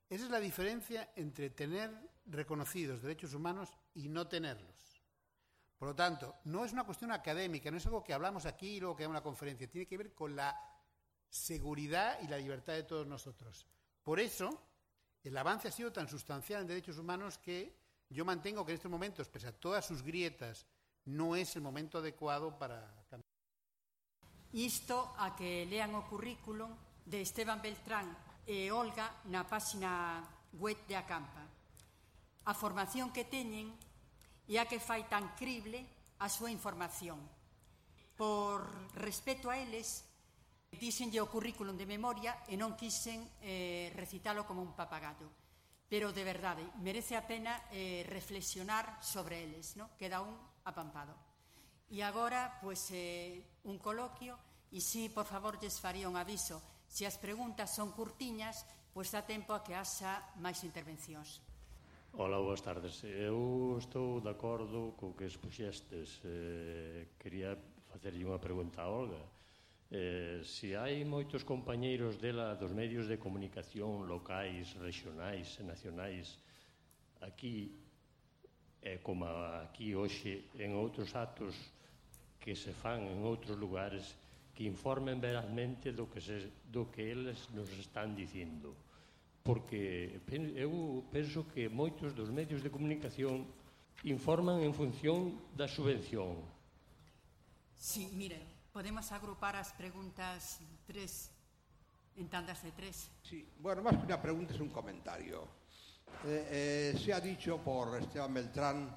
[0.10, 1.92] Esa es la diferencia entre tener
[2.26, 5.02] reconocidos derechos humanos y no tenerlos.
[5.78, 8.80] Por lo tanto, no es una cuestión académica, no es algo que hablamos aquí y
[8.80, 10.58] luego que hay una conferencia, tiene que ver con la
[11.30, 13.68] seguridad y la libertad de todos nosotros.
[14.02, 14.62] Por eso,
[15.24, 17.74] el avance ha sido tan sustancial en derechos humanos que
[18.10, 20.66] yo mantengo que en estos momentos, pese a todas sus grietas,
[21.06, 23.24] no es el momento adecuado para cambiar.
[24.54, 26.70] Isto a que lean o currículum
[27.06, 28.14] de Esteban Beltrán
[28.46, 30.22] e Olga na páxina
[30.62, 31.42] web de Acampa.
[32.46, 33.74] A formación que teñen
[34.46, 35.82] e a que fai tan crible
[36.22, 37.18] a súa información.
[38.14, 38.62] Por
[38.94, 40.06] respeto a eles,
[40.80, 45.30] Díxenlle o currículum de memoria e non quixen eh, recitalo como un papagato.
[45.86, 49.94] Pero, de verdade, merece a pena eh, reflexionar sobre eles, no?
[49.98, 50.34] queda un
[50.66, 51.14] apampado.
[51.94, 54.40] E agora, pues, eh, un coloquio,
[54.74, 56.58] e si, por favor, lles faría un aviso,
[56.90, 61.42] se as preguntas son curtiñas, pois pues dá tempo a que haxa máis intervencións.
[62.14, 63.02] Ola, boas tardes.
[63.02, 66.22] Eu estou de acordo co que expuxestes.
[66.22, 67.58] Eh, quería
[67.90, 69.33] facerlle unha pregunta a Olga.
[69.94, 76.34] Eh, se hai moitos compañeiros dela dos medios de comunicación locais, regionais e nacionais
[77.22, 77.78] aquí
[78.82, 79.30] eh, como
[79.62, 81.54] aquí hoxe en outros actos
[82.42, 84.18] que se fan en outros lugares
[84.58, 88.74] que informen verazmente do que, se, do que eles nos están dicindo.
[89.46, 90.18] Porque
[90.58, 93.46] eu penso que moitos dos medios de comunicación
[94.10, 96.42] informan en función da subvención.
[97.78, 100.58] Sí, mire, podemos agrupar as preguntas
[100.90, 101.30] tres
[102.18, 103.06] en tandas de tres.
[103.22, 105.46] Sí, bueno, más que una pregunta es un comentario.
[106.26, 108.90] Eh, eh, se ha dicho por Esteban Beltrán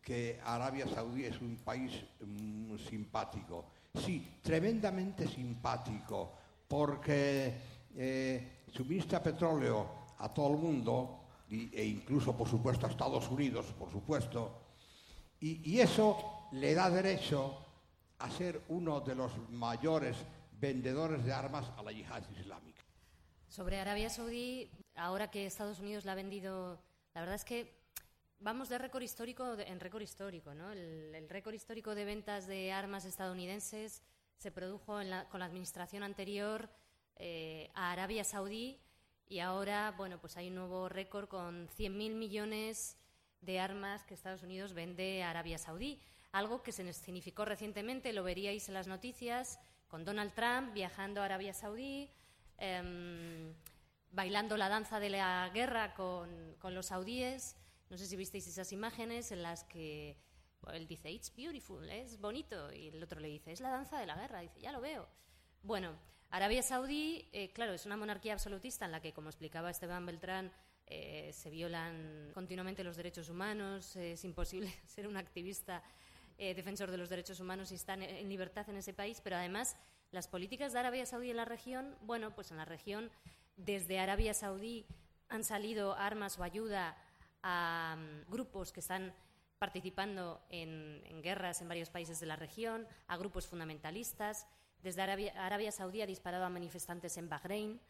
[0.00, 1.92] que Arabia Saudí es un país
[2.24, 3.66] mm, simpático.
[4.00, 6.32] Sí, tremendamente simpático,
[6.66, 13.28] porque eh, suministra petróleo a todo el mundo y, e incluso, por supuesto, a Estados
[13.28, 14.56] Unidos, por supuesto,
[15.40, 17.67] y, y eso le da derecho
[18.18, 20.16] a ser uno de los mayores
[20.52, 22.82] vendedores de armas a la yihad islámica.
[23.48, 26.82] Sobre Arabia Saudí, ahora que Estados Unidos la ha vendido,
[27.14, 27.78] la verdad es que
[28.40, 30.54] vamos de récord histórico en récord histórico.
[30.54, 30.72] ¿no?
[30.72, 34.02] El, récord histórico de ventas de armas estadounidenses
[34.36, 36.68] se produjo en la, con la administración anterior
[37.16, 38.78] eh, a Arabia Saudí
[39.26, 42.96] y ahora, bueno, pues hay un nuevo récord con 100.000 millones
[43.40, 46.00] de armas que Estados Unidos vende a Arabia Saudí.
[46.32, 49.58] Algo que se significó recientemente, lo veríais en las noticias,
[49.88, 52.10] con Donald Trump viajando a Arabia Saudí,
[52.58, 53.54] eh,
[54.10, 57.56] bailando la danza de la guerra con, con, los saudíes.
[57.88, 60.18] No sé si visteis esas imágenes en las que
[60.72, 64.06] él dice, it's beautiful, es bonito, y el otro le dice, es la danza de
[64.06, 64.40] la guerra.
[64.40, 65.08] Dice, ya lo veo.
[65.62, 65.96] Bueno,
[66.30, 70.52] Arabia Saudí, eh, claro, es una monarquía absolutista en la que, como explicaba Esteban Beltrán,
[70.86, 75.82] eh, se violan continuamente los derechos humanos, eh, es imposible ser un activista
[76.38, 79.76] eh, defensor de los derechos humanos y estar en libertad en ese país, pero además
[80.10, 83.10] las políticas de Arabia Saudí en la región, bueno, pues en la región
[83.56, 84.86] desde Arabia Saudí
[85.28, 86.96] han salido armas o ayuda
[87.42, 89.12] a um, grupos que están
[89.58, 94.46] participando en, guerras en varios países de la región, a grupos fundamentalistas,
[94.82, 97.80] desde Arabia, Arabia Saudí ha disparado a manifestantes en Bahrein,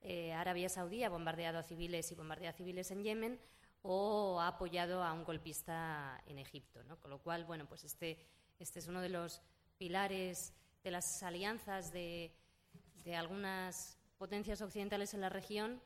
[0.00, 3.40] eh, Arabia Saudí ha bombardeado a civiles y bombardea a civiles en Yemen,
[3.82, 6.82] o ha apoyado a un golpista en Egipto.
[6.84, 6.98] ¿no?
[7.00, 8.18] Con lo cual, bueno, pues este,
[8.58, 9.42] este es uno de los
[9.78, 12.34] pilares de las alianzas de,
[13.04, 15.80] de algunas potencias occidentales en la región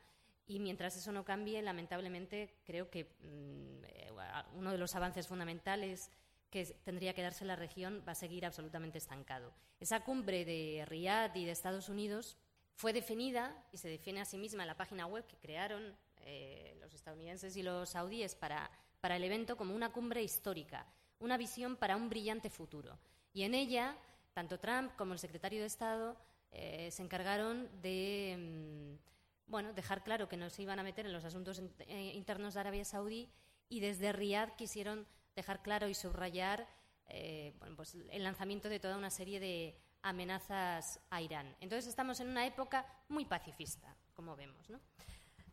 [0.45, 4.11] y mientras eso no cambie, lamentablemente, creo que mm, eh,
[4.53, 6.09] uno de los avances fundamentales
[6.49, 9.53] que tendría que darse en la región va a seguir absolutamente estancado.
[9.79, 12.37] Esa cumbre de Riyadh y de Estados Unidos
[12.75, 16.77] fue definida y se define a sí misma en la página web que crearon eh,
[16.81, 18.69] los estadounidenses y los saudíes para,
[19.01, 20.85] para el evento como una cumbre histórica,
[21.19, 22.97] una visión para un brillante futuro.
[23.33, 23.95] Y en ella,
[24.33, 26.17] tanto Trump como el secretario de Estado
[26.51, 28.35] eh, se encargaron de.
[28.37, 29.07] Mm,
[29.47, 32.59] bueno, dejar claro que no se iban a meter en los asuntos eh, internos de
[32.59, 33.29] Arabia Saudí
[33.69, 36.67] y desde Riyadh quisieron dejar claro y subrayar
[37.07, 41.55] eh, pues el lanzamiento de toda una serie de amenazas a Irán.
[41.61, 44.67] Entonces estamos en una época muy pacifista, como vemos.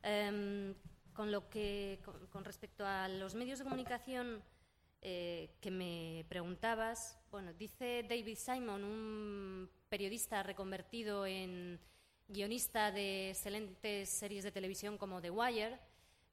[0.06, 0.74] Em,
[1.14, 1.98] con, lo que,
[2.30, 4.42] con, respecto a los medios de comunicación
[5.00, 11.80] eh, que me preguntabas, bueno, dice David Simon, un periodista reconvertido en
[12.28, 15.78] guionista de excelentes series de televisión como The Wire,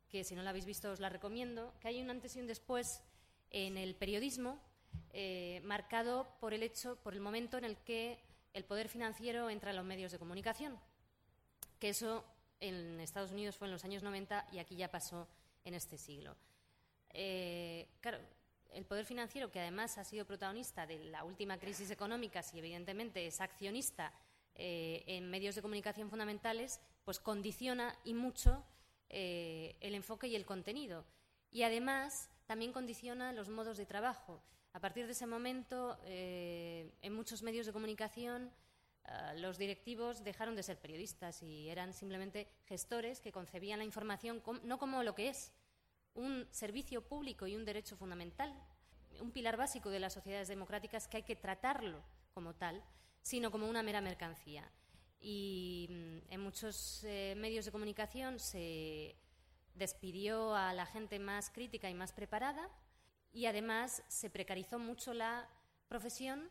[0.09, 2.47] que si no la habéis visto os la recomiendo, que hay un antes y un
[2.47, 3.01] después
[3.51, 4.59] en el periodismo
[5.13, 8.19] eh, marcado por el hecho, por el momento en el que
[8.53, 10.77] el poder financiero entra en los medios de comunicación,
[11.79, 12.25] que eso
[12.61, 15.27] en Estados Unidos fue en los años 90 y aquí ya pasó
[15.65, 16.35] en este siglo.
[17.09, 18.19] Eh, claro,
[18.71, 23.27] el poder financiero, que además ha sido protagonista de la última crisis económica, y evidentemente
[23.27, 24.13] es accionista
[24.55, 28.63] eh, en medios de comunicación fundamentales, pues condiciona y mucho
[29.09, 31.05] eh, el enfoque y el contenido.
[31.51, 34.41] Y además también condiciona los modos de trabajo.
[34.73, 38.51] A partir de ese momento, eh, en muchos medios de comunicación,
[39.35, 44.77] los directivos dejaron de ser periodistas y eran simplemente gestores que concebían la información no
[44.77, 45.51] como lo que es,
[46.13, 48.53] un servicio público y un derecho fundamental,
[49.19, 52.83] un pilar básico de las sociedades democráticas que hay que tratarlo como tal
[53.21, 54.69] sino como una mera mercancía.
[55.19, 59.15] Y mm, en muchos eh, medios de comunicación se
[59.75, 62.69] despidió a la gente más crítica y más preparada
[63.31, 65.47] y además se precarizó mucho la
[65.87, 66.49] profesión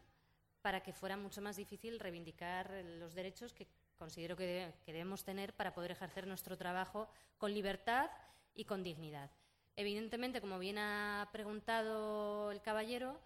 [0.63, 3.67] para que fuera mucho más difícil reivindicar los derechos que
[3.99, 7.09] considero que, debemos tener para poder ejercer nuestro trabajo
[7.39, 8.11] con libertad
[8.55, 9.31] y con dignidad.
[9.77, 13.21] Evidentemente, como bien ha preguntado el caballero,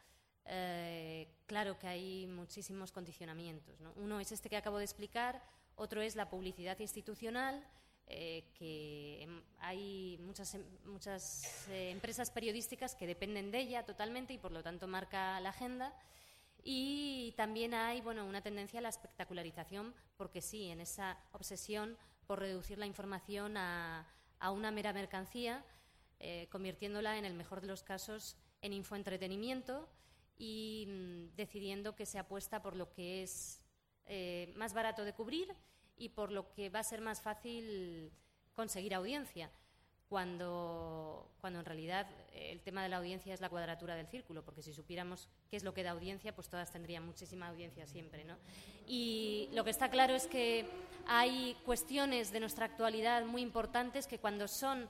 [0.47, 3.81] eh, claro que hay muchísimos condicionamientos.
[3.97, 5.43] Uno es este que acabo de explicar,
[5.77, 7.65] otro es la publicidad institucional,
[8.07, 9.27] eh, que
[9.61, 14.63] hay muchas, em, muchas eh, empresas periodísticas que dependen de ella totalmente y por lo
[14.63, 15.95] tanto marca la agenda.
[16.65, 21.97] Y también hay bueno, una tendencia a la espectacularización, porque sí, en esa obsesión
[22.27, 24.07] por reducir la información a,
[24.51, 25.65] una mera mercancía,
[26.51, 29.89] convirtiéndola en el mejor de los casos en infoentretenimiento
[30.37, 33.63] y mm, decidiendo que se apuesta por lo que es
[34.07, 35.55] eh, más barato de cubrir
[35.97, 38.13] y por lo que va a ser más fácil
[38.55, 39.51] conseguir audiencia,
[40.15, 44.45] cuando, cuando en realidad eh, el tema de la audiencia es la cuadratura del círculo,
[44.45, 48.23] porque si supiéramos qué es lo que da audiencia, pues todas tendrían muchísima audiencia siempre.
[48.23, 48.37] ¿no?
[48.87, 50.71] Y lo que está claro es que
[51.09, 54.89] hay cuestiones de nuestra actualidad muy importantes que cuando son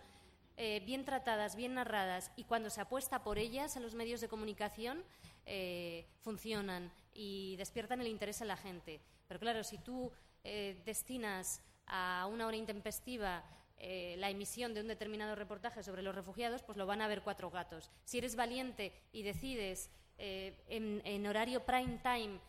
[0.58, 4.28] eh, bien tratadas, bien narradas y cuando se apuesta por ellas en los medios de
[4.28, 5.02] comunicación,
[5.46, 9.00] eh, funcionan y despiertan el interés en la gente.
[9.26, 10.12] Pero claro, si tú
[10.44, 13.42] eh, destinas a una hora intempestiva
[13.86, 17.20] eh, la emisión de un determinado reportaje sobre los refugiados, pues lo van a ver
[17.20, 17.90] cuatro gatos.
[18.06, 22.40] Si eres valiente y decides en, horario prime time,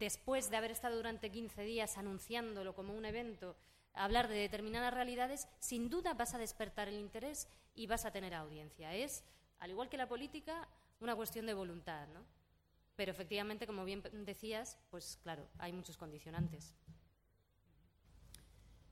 [0.00, 3.56] después de haber estado durante 15 días anunciándolo como un evento,
[3.92, 7.46] hablar de determinadas realidades, sin duda vas a despertar el interés
[7.76, 8.92] y vas a tener audiencia.
[8.96, 9.22] Es,
[9.60, 10.68] al igual que la política,
[10.98, 12.24] una cuestión de voluntad, ¿no?
[12.96, 16.74] Pero efectivamente, como bien decías, pues claro, hay muchos condicionantes.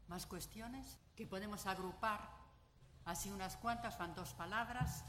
[0.09, 2.31] ¿Más cuestiones que podemos agrupar?
[3.05, 5.05] Así unas cuantas, van dos palabras.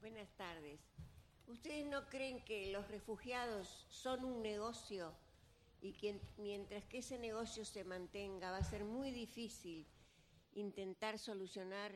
[0.00, 0.80] Buenas tardes.
[1.46, 5.12] ¿Ustedes no creen que los refugiados son un negocio
[5.80, 9.86] y que mientras que ese negocio se mantenga va a ser muy difícil
[10.52, 11.92] intentar solucionar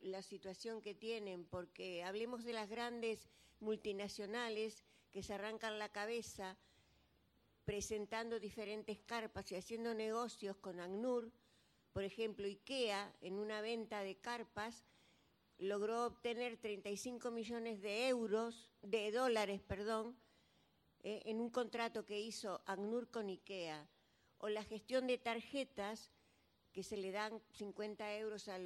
[0.00, 3.28] la, situación que tienen, porque hablemos de las grandes
[3.60, 6.58] multinacionales que se arrancan la cabeza
[7.70, 11.30] presentando diferentes carpas y haciendo negocios con ACNUR.
[11.92, 14.84] Por ejemplo, IKEA, en una venta de carpas,
[15.56, 20.16] logró obtener 35 millones de euros, de dólares, perdón,
[21.04, 23.88] eh, en un contrato que hizo ACNUR con IKEA.
[24.38, 26.10] O la gestión de tarjetas,
[26.72, 28.58] que se le dan 50 euros a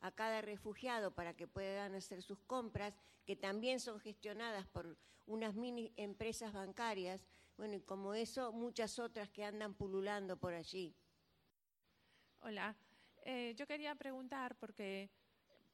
[0.00, 5.54] a cada refugiado para que puedan hacer sus compras, que también son gestionadas por unas
[5.54, 7.24] mini empresas bancarias,
[7.58, 10.94] bueno, y como eso, muchas otras que andan pululando por allí.
[12.42, 12.74] Hola,
[13.24, 15.10] eh, yo quería preguntar, porque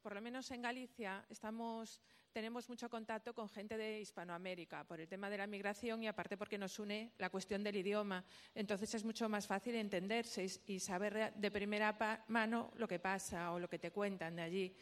[0.00, 2.00] por lo menos en Galicia estamos,
[2.32, 6.38] tenemos mucho contacto con gente de Hispanoamérica por el tema de la migración y aparte
[6.38, 8.24] porque nos une la cuestión del idioma.
[8.54, 13.58] Entonces es mucho más fácil entenderse y saber de primera mano lo que pasa o
[13.58, 14.76] lo que te cuentan de allí.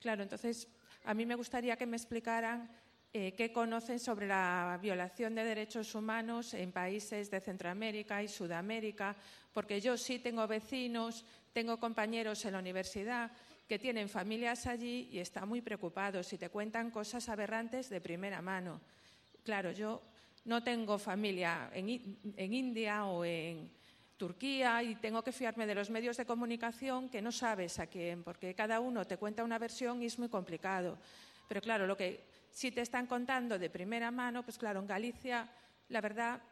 [0.00, 0.68] Claro, entonces
[1.04, 2.70] a mí me gustaría que me explicaran
[3.12, 9.16] eh, qué conocen sobre la violación de derechos humanos en países de Centroamérica y Sudamérica,
[9.52, 13.32] porque yo sí tengo vecinos, tengo compañeros en la universidad
[13.66, 18.40] que tienen familias allí y están muy preocupados y te cuentan cosas aberrantes de primera
[18.40, 18.80] mano.
[19.42, 20.02] Claro, yo
[20.44, 23.72] no tengo familia en, en India o en
[24.16, 28.22] Turquía y tengo que fiarme de los medios de comunicación que no sabes a quién,
[28.22, 30.98] porque cada uno te cuenta una versión y es muy complicado.
[31.48, 35.48] Pero claro, lo que si te están contando de primera mano, pues claro, en Galicia,
[35.88, 36.42] la verdad,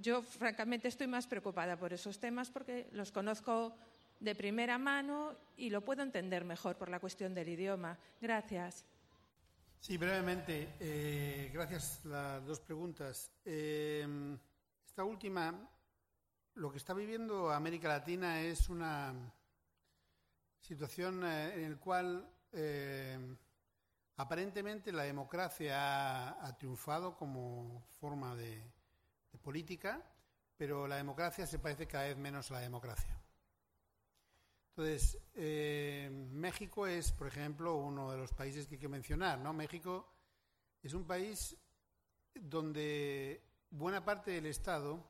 [0.00, 3.74] yo francamente estoy más preocupada por esos temas porque los conozco
[4.20, 7.98] de primera mano y lo puedo entender mejor por la cuestión del idioma.
[8.20, 8.84] Gracias.
[9.80, 13.30] Sí, brevemente, eh, gracias las dos preguntas.
[13.44, 14.36] Eh,
[14.84, 15.54] esta última,
[16.54, 19.14] lo que está viviendo América Latina es una
[20.60, 22.28] situación eh, en la cual
[24.18, 28.60] Aparentemente la democracia ha, triunfado como forma de,
[29.42, 30.02] política,
[30.56, 33.16] pero la democracia se parece cada vez menos a la democracia.
[34.70, 39.38] Entonces, eh, México es, por ejemplo, uno de los países que hay que mencionar.
[39.38, 39.52] ¿no?
[39.52, 40.12] México
[40.82, 41.56] es un país
[42.34, 43.40] donde
[43.70, 45.08] buena parte del Estado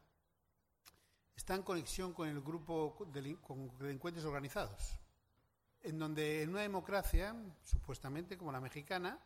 [1.35, 5.01] está en conexión con el grupo de delincuentes organizados
[5.89, 7.35] en donde en una democracia,
[7.65, 9.19] supuestamente como la mexicana,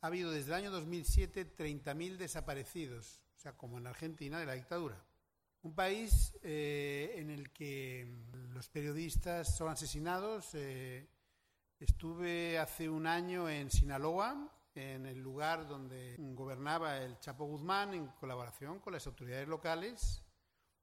[0.00, 4.54] ha habido desde el año 2007 30.000 desaparecidos, o sea, como en Argentina de la
[4.54, 5.04] dictadura.
[5.62, 8.10] Un país eh, en el que
[8.52, 10.54] los periodistas son asesinados.
[10.54, 11.08] Eh,
[11.78, 18.06] estuve hace un año en Sinaloa, en el lugar donde gobernaba el Chapo Guzmán, en
[18.08, 20.24] colaboración con las autoridades locales.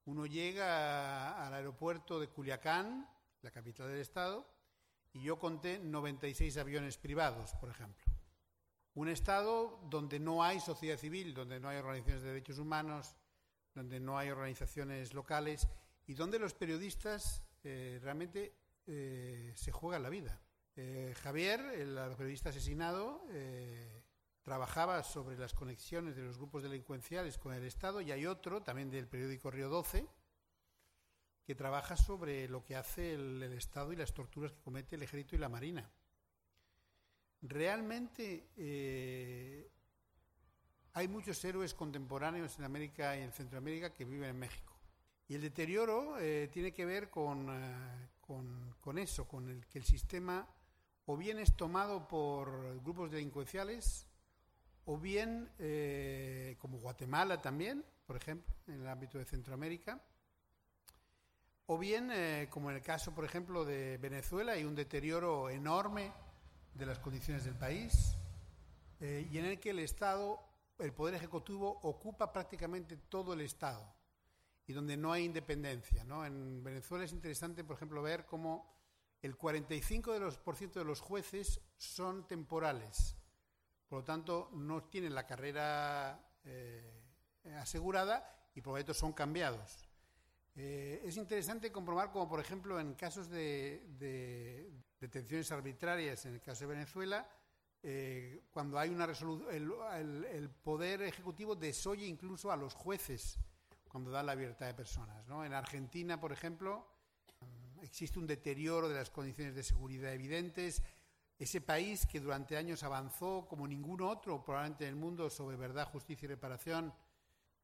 [0.05, 3.09] Uno llega al aeropuerto de Culiacán,
[3.41, 4.58] la capital del estado,
[5.13, 8.05] y yo conté 96 aviones privados, por ejemplo.
[8.93, 13.15] Un Estado donde no hay sociedad civil, donde no hay organizaciones de derechos humanos,
[13.73, 15.67] donde no hay organizaciones locales
[16.05, 18.55] y donde los periodistas eh, realmente
[18.87, 20.41] eh, se juegan la vida.
[20.75, 23.23] Eh, Javier, el periodista asesinado,
[24.41, 28.89] trabajaba sobre las conexiones de los grupos delincuenciales con el Estado y hay otro, también
[28.89, 30.07] del periódico Río 12,
[31.49, 35.35] que trabaja sobre lo que hace el, Estado y las torturas que comete el Ejército
[35.35, 35.89] y la Marina.
[37.41, 39.67] Realmente eh,
[40.93, 44.77] hay muchos héroes contemporáneos en América y en Centroamérica que viven en México.
[45.27, 49.79] Y el deterioro eh, tiene que ver con, eh, con, con, eso, con el que
[49.79, 50.47] el sistema
[51.05, 54.05] o bien es tomado por grupos delincuenciales,
[54.85, 55.49] o bien,
[56.59, 59.99] como Guatemala también, por ejemplo, en el ámbito de Centroamérica,
[61.71, 66.11] o bien, eh, como en el caso, por ejemplo, de Venezuela, hay un deterioro enorme
[66.73, 68.17] de las condiciones del país
[68.99, 70.39] eh, y en el que el Estado,
[70.79, 73.85] el Poder Ejecutivo, ocupa prácticamente todo el Estado
[74.65, 76.03] y donde no hay independencia.
[76.03, 76.25] ¿no?
[76.25, 78.75] En Venezuela es interesante, por ejemplo, ver cómo
[79.21, 83.15] el 45% de los, por ciento de los jueces son temporales.
[83.87, 87.03] Por lo tanto, no tienen la carrera eh,
[87.59, 89.88] asegurada y por lo tanto son cambiados.
[90.61, 94.69] Eh, es interesante comprobar como, por ejemplo, en casos de,
[94.99, 97.25] detenciones arbitrarias, en el caso de Venezuela,
[97.81, 103.39] eh, cuando hay una resolución, el, Poder Ejecutivo desoye incluso a los jueces
[103.87, 105.25] cuando da la libertad de personas.
[105.29, 106.85] En Argentina, por ejemplo,
[107.81, 110.83] existe un deterioro de las condiciones de seguridad evidentes.
[111.37, 115.87] Ese país que durante años avanzó como ningún otro, probablemente en el mundo, sobre verdad,
[115.87, 116.93] justicia y reparación,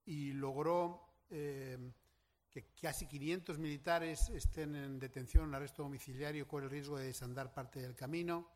[0.05, 1.91] y logró eh,
[2.55, 7.53] que casi 500 militares estén en detención, en arresto domiciliario, con el riesgo de desandar
[7.53, 8.47] parte del camino.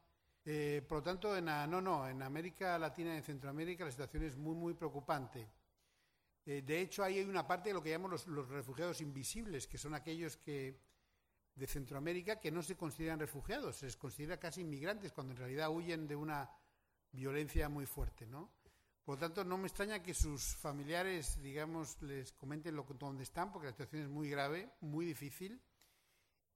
[0.45, 4.23] Eh, por lo tanto, en, no, no, en América Latina y en Centroamérica la situación
[4.23, 5.49] es muy, muy preocupante.
[6.45, 9.77] Eh, de hecho, ahí hay una parte de lo que llamamos los, refugiados invisibles, que
[9.77, 10.79] son aquellos que
[11.53, 15.69] de Centroamérica que no se consideran refugiados, se les considera casi inmigrantes, cuando en realidad
[15.71, 16.49] huyen de una
[17.11, 18.49] violencia muy fuerte, ¿no?
[19.09, 23.51] Por lo tanto, no me extraña que sus familiares, digamos, les comenten lo, dónde están,
[23.51, 25.59] porque la situación es muy grave, muy difícil.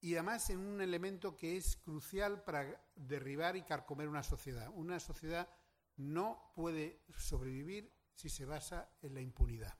[0.00, 4.70] y además en un elemento que es crucial para derribar y carcomer una sociedad.
[4.72, 5.48] Una sociedad
[5.96, 9.76] no puede sobrevivir si se basa en la impunidad.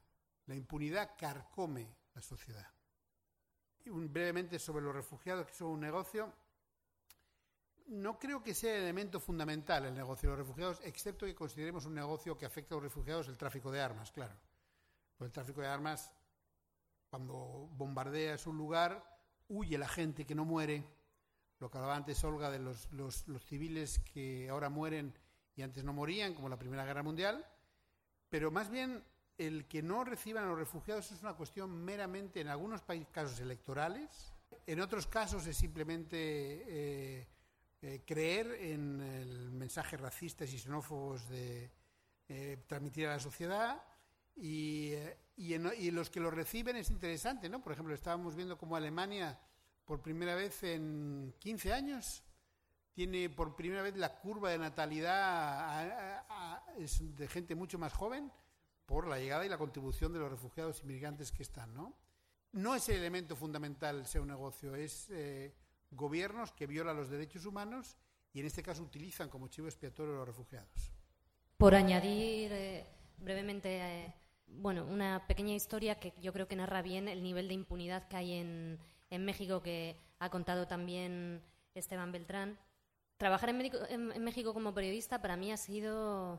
[0.47, 2.67] La impunidad carcome la sociedad.
[3.85, 6.33] Y brevemente sobre los refugiados, que son un negocio.
[7.87, 11.85] No creo que sea el elemento fundamental el negocio de los refugiados, excepto que consideremos
[11.85, 14.35] un negocio que afecta a los refugiados el tráfico de armas, claro.
[15.17, 16.13] Pues el tráfico de armas,
[17.11, 19.15] cuando bombardeas un lugar,
[19.49, 20.85] huye la gente que no muere.
[21.61, 22.89] Lo que hablaba antes Olga de los,
[23.45, 25.17] civiles que ahora mueren
[25.55, 27.47] y antes no morían, como la Primera Guerra Mundial.
[28.29, 29.05] Pero más bien
[29.39, 32.83] el que no reciban a los refugiados es una cuestión meramente, en algunos
[33.13, 34.33] casos, electorales.
[34.67, 36.17] En otros casos es simplemente
[36.67, 37.29] eh,
[37.87, 41.71] eh, creer en el mensaje racistas y xenófobos de
[42.29, 43.83] eh, transmitir a la sociedad.
[44.35, 44.95] Y,
[45.37, 47.63] y, en, los que lo reciben es interesante, ¿no?
[47.63, 49.39] Por ejemplo, estábamos viendo cómo Alemania,
[49.85, 52.25] por primera vez en 15 años,
[52.95, 56.25] tiene por primera vez la curva de natalidad
[56.79, 58.33] de gente mucho más joven
[58.87, 61.95] por la llegada y la contribución de los refugiados y migrantes que están, ¿no?
[62.53, 65.55] No es el elemento fundamental sea un negocio, es eh,
[65.95, 67.97] gobiernos que violan los derechos humanos
[68.33, 70.93] y en este caso utilizan como chivo expiatorio a los refugiados.
[71.57, 74.15] Por añadir eh, brevemente, eh,
[74.47, 78.17] bueno, una pequeña historia que yo creo que narra bien el nivel de impunidad que
[78.17, 78.79] hay en,
[79.11, 81.43] en México, que ha contado también
[81.75, 82.59] Esteban Beltrán.
[83.17, 86.39] Trabajar en, México como periodista para mí ha sido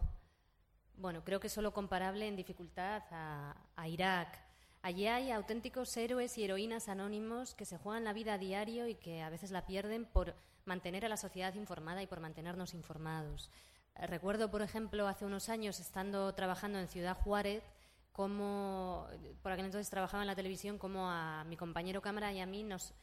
[0.97, 4.44] bueno, creo que solo comparable en dificultad a, Irak.
[4.85, 8.93] Allí hay auténticos héroes y heroínas anónimos que se juegan la vida a diario y
[8.93, 13.49] que a veces la pierden por mantener a la sociedad informada y por mantenernos informados.
[13.95, 17.63] Recuerdo, por ejemplo, hace unos años, estando trabajando en Ciudad Juárez,
[18.11, 19.07] como
[19.41, 22.61] por aquel entonces trabajaba en la televisión, como a mi compañero cámara y a mí
[22.61, 22.93] nos,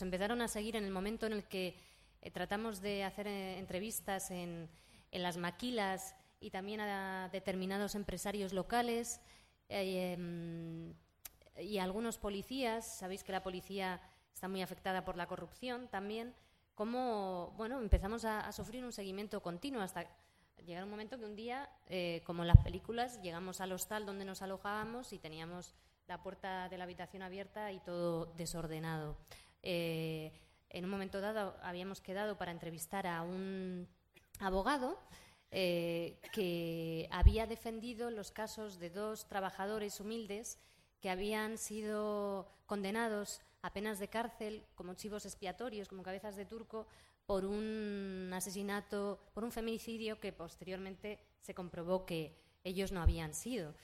[0.00, 1.74] empezaron a seguir en el momento en el que
[2.20, 4.70] eh, tratamos de hacer eh, entrevistas en,
[5.10, 9.20] las maquilas y también a determinados empresarios locales
[9.68, 10.94] eh, em,
[11.58, 12.98] y algunos policías.
[12.98, 14.00] Sabéis que la policía
[14.32, 16.34] está muy afectada por la corrupción también.
[16.74, 20.06] Cómo, bueno, empezamos a, sufrir un seguimiento continuo hasta
[20.64, 24.24] llegar un momento que un día, eh, como en las películas, llegamos al hostal donde
[24.24, 25.74] nos alojábamos y teníamos
[26.06, 29.16] la puerta de la habitación abierta y todo desordenado.
[29.62, 30.32] Eh,
[30.70, 33.86] en un momento dado habíamos quedado para entrevistar a un
[34.40, 34.98] abogado
[35.50, 40.58] eh, que había defendido los casos de dos trabajadores humildes
[41.02, 46.86] que habían sido condenados a penas de cárcel como chivos expiatorios, como cabezas de turco,
[47.26, 53.74] por un asesinato, por un feminicidio que posteriormente se comprobó que ellos no habían sido.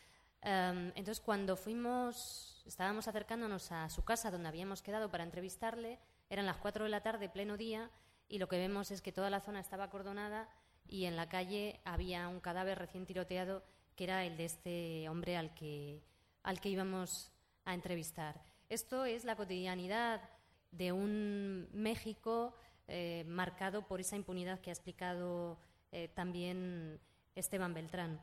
[0.43, 5.99] Em, entonces, cuando fuimos, estábamos acercándonos a su casa donde habíamos quedado para entrevistarle,
[6.31, 7.91] eran las cuatro de la tarde, pleno día,
[8.29, 10.49] y lo que vemos es que toda la zona estaba acordonada
[10.87, 13.65] y en la calle había un cadáver recién tiroteado
[13.97, 16.03] que era el de este hombre al que,
[16.49, 17.31] al que íbamos
[17.67, 18.43] a entrevistar.
[18.71, 20.23] Esto es la cotidianidad
[20.71, 22.55] de un México
[22.87, 25.59] eh, marcado por esa impunidad que ha explicado
[25.93, 27.01] eh, también
[27.35, 28.19] Esteban Beltrán.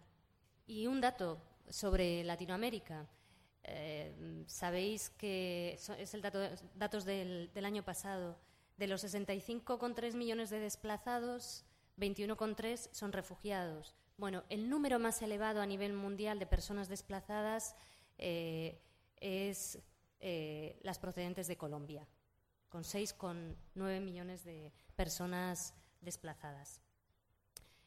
[0.65, 1.39] Y un dato
[1.69, 3.07] sobre Latinoamérica.
[3.61, 6.39] Eh, sabéis que es el dato
[6.73, 8.39] datos del, del año pasado.
[8.75, 11.63] De los 65,3 millones de desplazados,
[11.99, 13.93] 21,3 son refugiados.
[14.17, 17.75] Bueno, el número más elevado a nivel mundial de personas desplazadas
[18.17, 18.81] eh,
[19.17, 19.79] es
[20.19, 22.07] eh, las procedentes de Colombia,
[22.69, 26.81] con 6,9 millones de personas desplazadas.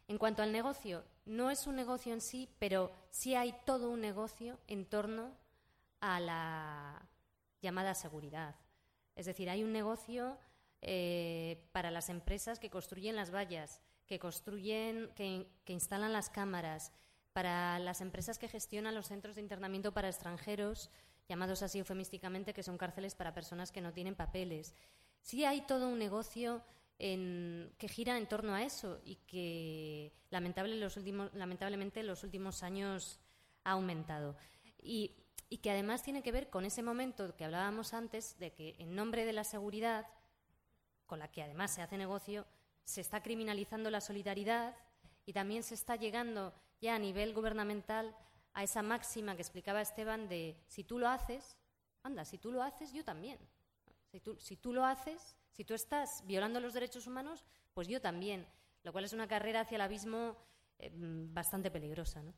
[0.06, 4.00] En cuanto al negocio, no es un negocio en sí, pero sí hay todo un
[4.00, 5.36] negocio en torno
[6.00, 7.08] a la
[7.60, 8.54] llamada seguridad.
[9.14, 10.38] Es decir, hay un negocio
[10.80, 16.92] eh, para las empresas que construyen las vallas, que construyen, que, instalan las cámaras,
[17.38, 20.90] para las empresas que gestionan los centros de internamiento para extranjeros,
[21.28, 24.74] llamados así eufemísticamente, que son cárceles para personas que no tienen papeles.
[25.22, 26.64] Sí hay todo un negocio
[26.98, 32.64] que gira en torno a eso y que lamentable los últimos, lamentablemente en los últimos
[32.64, 33.20] años
[33.62, 34.34] ha aumentado.
[34.82, 35.14] Y
[35.62, 39.24] que además tiene que ver con ese momento que hablábamos antes de que en nombre
[39.24, 40.08] de la seguridad,
[41.06, 42.48] con la que además se hace negocio,
[42.82, 44.74] se está criminalizando la solidaridad
[45.24, 48.14] y también se está llegando ya a nivel gubernamental
[48.54, 51.56] a esa máxima que explicaba Esteban de si tú lo haces,
[52.02, 53.38] anda, si tú lo haces, yo también.
[54.10, 57.44] Si tú, si tú lo haces, si tú estás violando los derechos humanos,
[57.74, 58.46] pues yo también.
[58.82, 60.36] Lo cual es una carrera hacia el abismo
[60.78, 62.22] eh, bastante peligrosa.
[62.22, 62.32] ¿no?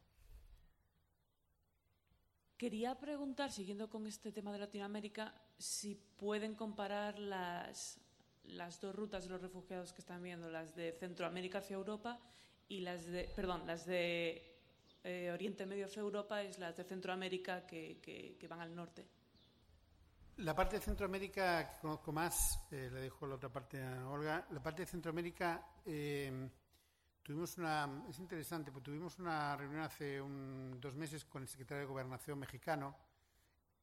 [2.57, 8.01] Quería preguntar, siguiendo con este tema de Latinoamérica, si pueden comparar las,
[8.45, 12.21] las dos rutas de los refugiados que están viendo, las de Centroamérica hacia Europa
[12.71, 14.57] y las de, perdón, las de
[15.05, 19.07] eh, Oriente Medio Europa y las de Centroamérica que, que, que, van al norte.
[20.39, 24.47] La parte de Centroamérica que conozco más, eh, le dejo la otra parte a Olga.
[24.51, 26.49] La parte de Centroamérica eh,
[27.23, 31.83] Tuvimos una, es interesante, porque tuvimos una reunión hace un, dos meses con el secretario
[31.83, 32.97] de Gobernación mexicano.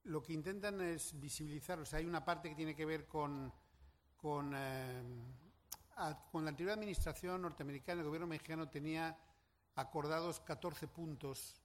[0.03, 3.53] Lo que intentan es visibilizar, o sea, hay una parte que tiene que ver con,
[4.15, 4.53] con,
[6.31, 9.17] con la anterior administración norteamericana, el gobierno mexicano tenía
[9.75, 11.59] acordados 14 puntos,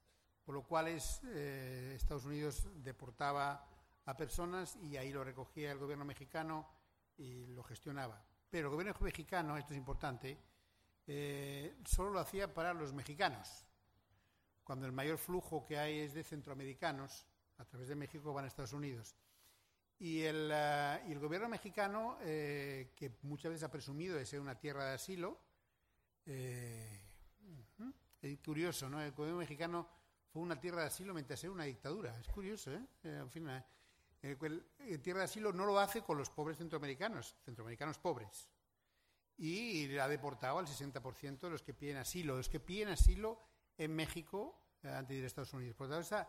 [0.45, 3.67] por lo cual eh, Estados Unidos deportaba
[4.07, 6.67] a personas y ahí lo recogía el gobierno mexicano
[7.19, 8.25] y lo gestionaba.
[8.51, 10.39] Pero el gobierno mexicano, esto es importante,
[11.07, 13.67] eh, solo lo hacía para los mexicanos,
[14.65, 17.27] cuando el mayor flujo que hay es de centroamericanos,
[17.59, 19.15] a través de México van a Estados Unidos.
[20.03, 24.87] Y el, eh, gobierno mexicano, eh, que muchas veces ha presumido de ser una tierra
[24.87, 25.39] de asilo,
[26.27, 27.01] es
[28.45, 29.01] curioso, ¿no?
[29.01, 29.89] El gobierno mexicano
[30.33, 32.19] fue una tierra de asilo mientras era una dictadura.
[32.19, 32.85] Es curioso, ¿eh?
[33.05, 33.49] En fin,
[34.23, 38.49] el, tierra de asilo no lo hace con los pobres centroamericanos, centroamericanos pobres
[39.39, 43.39] y ha deportado al 60% de los que piden asilo, los que piden asilo
[43.79, 45.77] en México eh, antes de ir a Estados Unidos.
[45.77, 46.29] Por lo tanto, esa,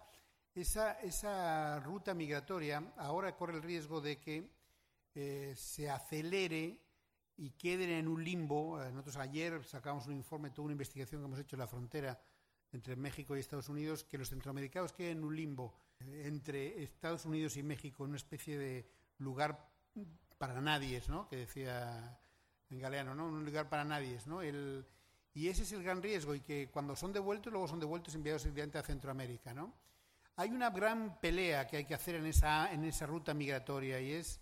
[0.56, 4.50] esa, esa ruta migratoria ahora corre el riesgo de que
[5.16, 6.80] eh, se acelere
[7.38, 8.82] y queden en un limbo.
[8.82, 12.22] Eh, nosotros ayer sacamos un informe, toda una investigación que hemos hecho en la frontera
[12.72, 17.56] entre México y Estados Unidos, que los centroamericanos queden en un limbo entre Estados Unidos
[17.58, 18.90] y México, en una especie de
[19.20, 19.70] lugar
[20.38, 21.28] para nadie, ¿no?
[21.30, 22.20] que decía
[22.70, 23.28] en Galeano, ¿no?
[23.28, 24.42] Un lugar para nadie, ¿no?
[24.42, 24.86] El,
[25.34, 28.44] y ese es el gran riesgo, y que cuando son devueltos, luego son devueltos enviados
[28.44, 29.74] directamente a Centroamérica, ¿no?
[30.36, 34.14] Hay una gran pelea que hay que hacer en esa, en esa ruta migratoria, y
[34.14, 34.42] es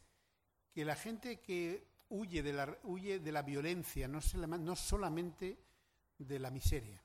[0.72, 4.20] que la gente que huye de la, huye de la violencia, no,
[4.58, 5.58] no solamente
[6.18, 7.04] de la miseria.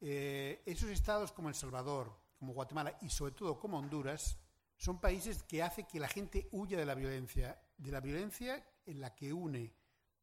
[0.00, 4.38] Eh, esos estados como El Salvador, como Guatemala y sobre todo como Honduras,
[4.76, 9.00] son países que hacen que la gente huya de la violencia, de la violencia en
[9.00, 9.74] la que une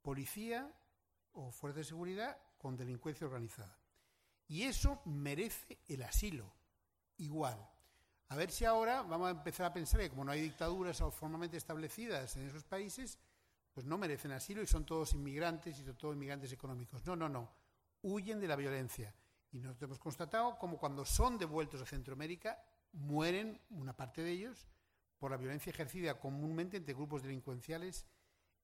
[0.01, 0.71] policía
[1.33, 3.77] o fuerza de seguridad con delincuencia organizada.
[4.47, 6.51] Y eso merece el asilo,
[7.18, 7.57] igual.
[8.30, 11.57] A ver si ahora vamos a empezar a pensar que como no hay dictaduras formalmente
[11.57, 13.18] establecidas en esos países,
[13.73, 17.06] pues no merecen asilo y son todos inmigrantes y son todos inmigrantes económicos.
[17.06, 17.49] No, no, no.
[18.02, 19.14] Huyen de la violencia.
[19.52, 22.61] Y nosotros hemos constatado como cuando son devueltos a Centroamérica,
[22.94, 24.68] mueren una parte de ellos
[25.18, 28.06] por la violencia ejercida comúnmente entre grupos delincuenciales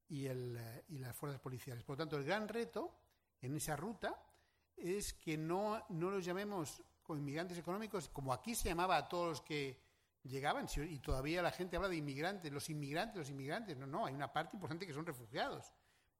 [0.07, 1.83] y, eh, las fuerzas policiales.
[1.83, 2.93] Por lo tanto, el gran reto
[3.41, 4.21] en esa ruta
[4.75, 9.29] es que no, no los llamemos como inmigrantes económicos, como aquí se llamaba a todos
[9.29, 9.79] los que
[10.23, 13.77] llegaban, y todavía la gente habla de inmigrantes, los inmigrantes, los inmigrantes.
[13.77, 15.71] No, no, hay una parte importante que son refugiados,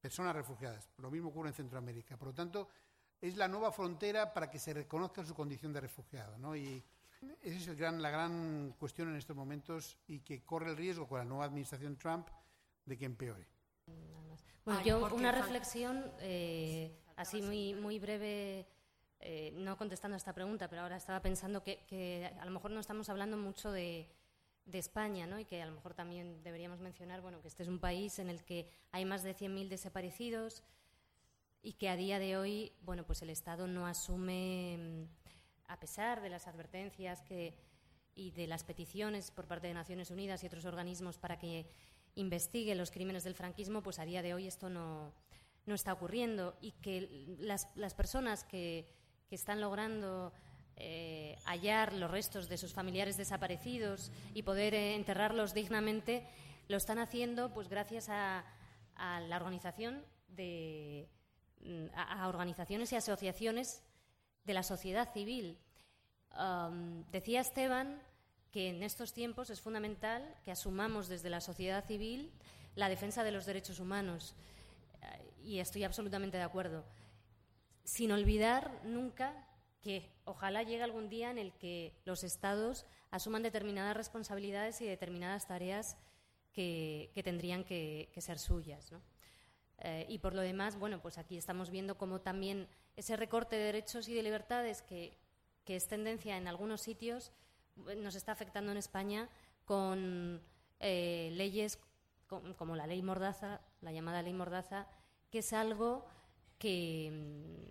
[0.02, 0.90] personas refugiadas.
[0.98, 2.18] Lo mismo ocurre en Centroamérica.
[2.18, 2.70] Por lo tanto,
[3.22, 6.38] es la nueva frontera para que se reconozca su condición de refugiado.
[6.38, 6.56] ¿no?
[6.56, 6.84] Y
[7.42, 11.08] esa es el gran, la gran cuestión en estos momentos y que corre el riesgo
[11.08, 12.28] con la nueva administración Trump
[12.86, 13.48] de que empeore.
[14.66, 18.66] Bueno, yo una reflexión eh, así muy, muy breve,
[19.26, 22.82] eh, no contestando a esta pregunta, pero ahora estaba pensando que, a lo mejor no
[22.82, 24.10] estamos hablando mucho de,
[24.74, 25.40] España, ¿no?
[25.40, 28.30] Y que a lo mejor también deberíamos mencionar, bueno, que este es un país en
[28.30, 30.64] el que hay más de 100.000 desaparecidos
[31.62, 36.22] y que a día de hoy, bueno, pues el Estado no asume, mm, a pesar
[36.22, 37.56] de las advertencias que,
[38.16, 41.66] y de las peticiones por parte de Naciones Unidas y otros organismos para que
[42.16, 45.14] investigue los crímenes del franquismo, pues a día de hoy esto no,
[45.66, 50.32] no está ocurriendo y que las, las personas que, que, están logrando
[50.76, 56.28] eh, hallar los restos de sus familiares desaparecidos y poder eh, enterrarlos dignamente,
[56.68, 58.46] lo están haciendo pues gracias a,
[58.96, 61.10] la organización de
[61.96, 63.84] a, organizaciones y asociaciones
[64.44, 65.58] de la sociedad civil.
[66.38, 68.02] Um, decía Esteban
[68.52, 72.32] que en estos tiempos es fundamental que asumamos desde la sociedad civil
[72.76, 74.36] la defensa de los derechos humanos.
[75.02, 76.84] Eh, y estoy absolutamente de acuerdo.
[77.84, 79.48] Sin olvidar nunca
[79.82, 85.48] que ojalá llegue algún día en el que los Estados asuman determinadas responsabilidades y determinadas
[85.48, 85.98] tareas
[86.54, 88.92] que, tendrían que, ser suyas.
[89.80, 93.66] Eh, y por lo demás, bueno, pues aquí estamos viendo cómo también ese recorte de
[93.66, 95.18] derechos y de libertades que,
[95.66, 97.34] que es tendencia en algunos sitios
[97.76, 99.30] nos está afectando en España
[99.66, 100.42] con
[100.80, 101.80] eh, leyes
[102.58, 104.88] como la ley Mordaza, la llamada ley Mordaza,
[105.30, 106.06] que es algo
[106.64, 107.12] que,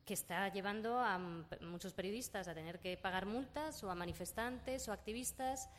[0.05, 1.19] que, está llevando a
[1.63, 5.71] muchos periodistas a tener que pagar multas o a manifestantes o activistas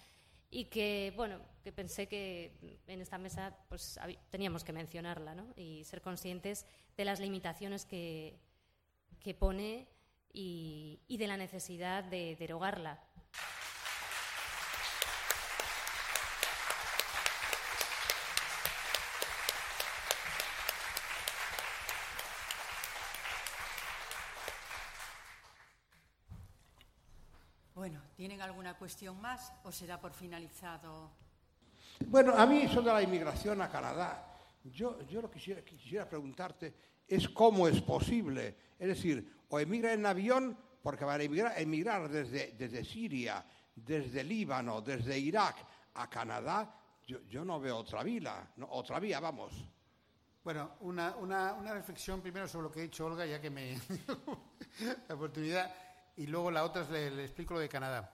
[0.50, 4.00] y que, bueno, que pensé que en esta mesa pues,
[4.32, 5.54] teníamos que mencionarla ¿no?
[5.56, 6.66] y ser conscientes
[6.98, 8.40] de las limitaciones que,
[9.20, 9.88] que pone
[10.34, 13.00] y, y de la necesidad de derogarla.
[28.44, 31.12] Bueno, ¿tienen alguna cuestión más o se da por finalizado?
[32.08, 36.10] Bueno, a mí eso de la inmigración a Canadá, yo, yo lo que quisiera, quisiera
[36.10, 36.74] preguntarte
[37.08, 38.56] es cómo es posible.
[38.78, 43.46] Es decir, o emigra en avión, porque para emigrar, emigrar desde, desde Siria,
[43.76, 45.56] desde Líbano, desde Irak
[45.96, 46.76] a Canadá,
[47.08, 49.54] yo, yo no veo otra vía, no, otra vía, vamos.
[50.44, 53.78] Bueno, una, una, una, reflexión primero sobre lo que ha dicho Olga, ya que me
[55.08, 55.74] la oportunidad
[56.18, 58.14] y luego la otra es le, le, explico lo de Canadá.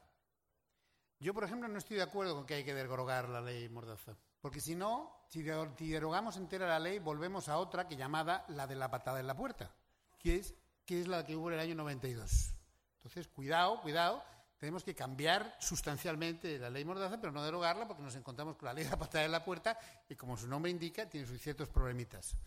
[1.19, 4.15] Yo, por ejemplo, no estoy de acuerdo con que hay que derogar la ley Mordaza,
[4.39, 8.75] porque si no, si derogamos entera la ley, volvemos a otra que llamada la de
[8.75, 9.69] la patada en la puerta,
[10.17, 10.53] que es,
[10.85, 12.53] que es la que hubo en el año 92.
[12.95, 14.23] Entonces, cuidado, cuidado,
[14.57, 18.73] tenemos que cambiar sustancialmente la ley Mordaza, pero no derogarla, porque nos encontramos con la
[18.73, 19.77] ley de la patada en la puerta,
[20.07, 22.37] y como su nombre indica, tiene sus ciertos problemitas.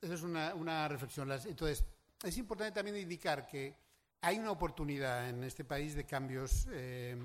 [0.00, 1.30] Esa es una, reflexión.
[1.32, 1.84] Entonces,
[2.22, 3.74] es importante también indicar que
[4.20, 7.16] hay una oportunidad en este país de cambios eh,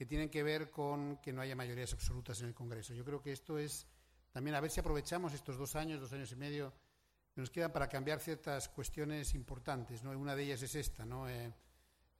[0.00, 2.94] que tienen que ver con que no haya mayorías absolutas en el Congreso.
[2.94, 3.86] Yo creo que esto es
[4.32, 6.72] también a ver si aprovechamos estos dos años, dos años y medio
[7.34, 10.02] que nos quedan para cambiar ciertas cuestiones importantes.
[10.02, 10.18] ¿no?
[10.18, 11.28] Una de ellas es esta, ¿no?
[11.28, 11.52] Eh,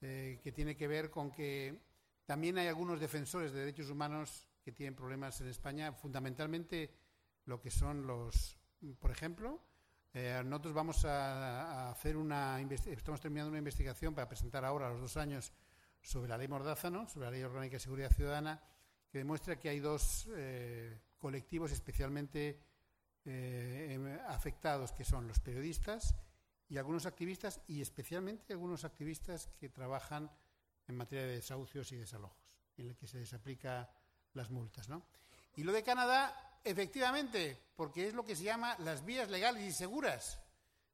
[0.02, 1.81] eh, que tiene que ver con que
[2.27, 6.94] también hay algunos defensores de derechos humanos que tienen problemas en España, fundamentalmente
[7.47, 8.59] lo que son los,
[8.98, 9.59] por ejemplo,
[10.12, 14.90] eh, nosotros vamos a, a, hacer una estamos terminando una investigación para presentar ahora a
[14.90, 15.51] los dos años
[16.02, 17.09] sobre la ley Mordaza, ¿no?
[17.09, 18.62] sobre la ley orgánica de seguridad ciudadana,
[19.10, 22.60] que demuestra que hay dos eh, colectivos especialmente
[23.24, 26.14] eh, afectados, que son los periodistas
[26.68, 30.31] y algunos activistas, y especialmente algunos activistas que trabajan
[30.86, 33.90] en materia de desahucios y desalojos, en el que se les aplica
[34.35, 34.89] las multas.
[34.89, 35.05] ¿no?
[35.56, 39.72] Y lo de Canadá Efectivamente, porque es lo que se llama las vías legales y
[39.72, 40.39] seguras.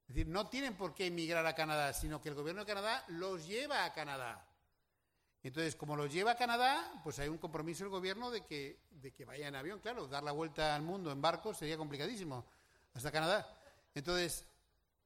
[0.03, 3.05] Es decir, no tienen por qué emigrar a Canadá, sino que el gobierno de Canadá
[3.09, 4.47] los lleva a Canadá.
[5.47, 9.13] Entonces, como los lleva a Canadá, pues hay un compromiso del gobierno de que, de
[9.13, 9.81] que vaya en avión.
[9.81, 12.47] Claro, dar la vuelta al mundo en barco sería complicadísimo
[12.95, 13.49] hasta Canadá.
[13.95, 14.45] Entonces,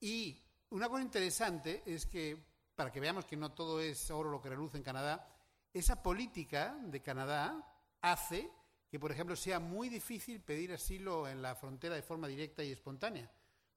[0.01, 2.43] y una cosa interesante es que,
[2.75, 5.29] para que veamos que no todo es oro lo que reluce en Canadá,
[5.73, 7.63] esa política de Canadá
[8.01, 8.51] hace
[8.91, 12.73] que, por ejemplo, sea muy difícil pedir asilo en la frontera de forma directa y
[12.73, 13.31] espontánea.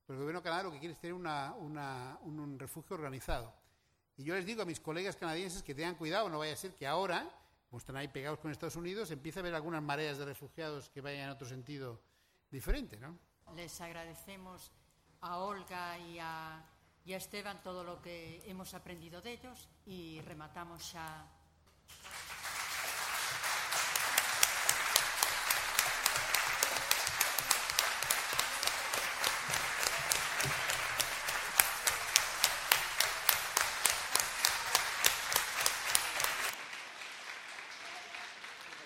[0.05, 2.95] Porque el gobierno de Canadá lo que quiere es tener una, una, un, un, refugio
[2.95, 3.53] organizado.
[4.17, 6.75] Y yo les digo a mis colegas canadienses que tengan cuidado, no vaya a ser
[6.75, 7.27] que ahora,
[7.69, 11.01] como están ahí pegados con Estados Unidos, empiece a haber algunas mareas de refugiados que
[11.01, 11.99] vayan en otro sentido
[12.51, 13.17] diferente, ¿no?
[13.55, 14.71] Les agradecemos
[15.21, 16.63] a Olga y a,
[17.05, 21.27] y a Esteban todo lo que hemos aprendido de ellos y rematamos ya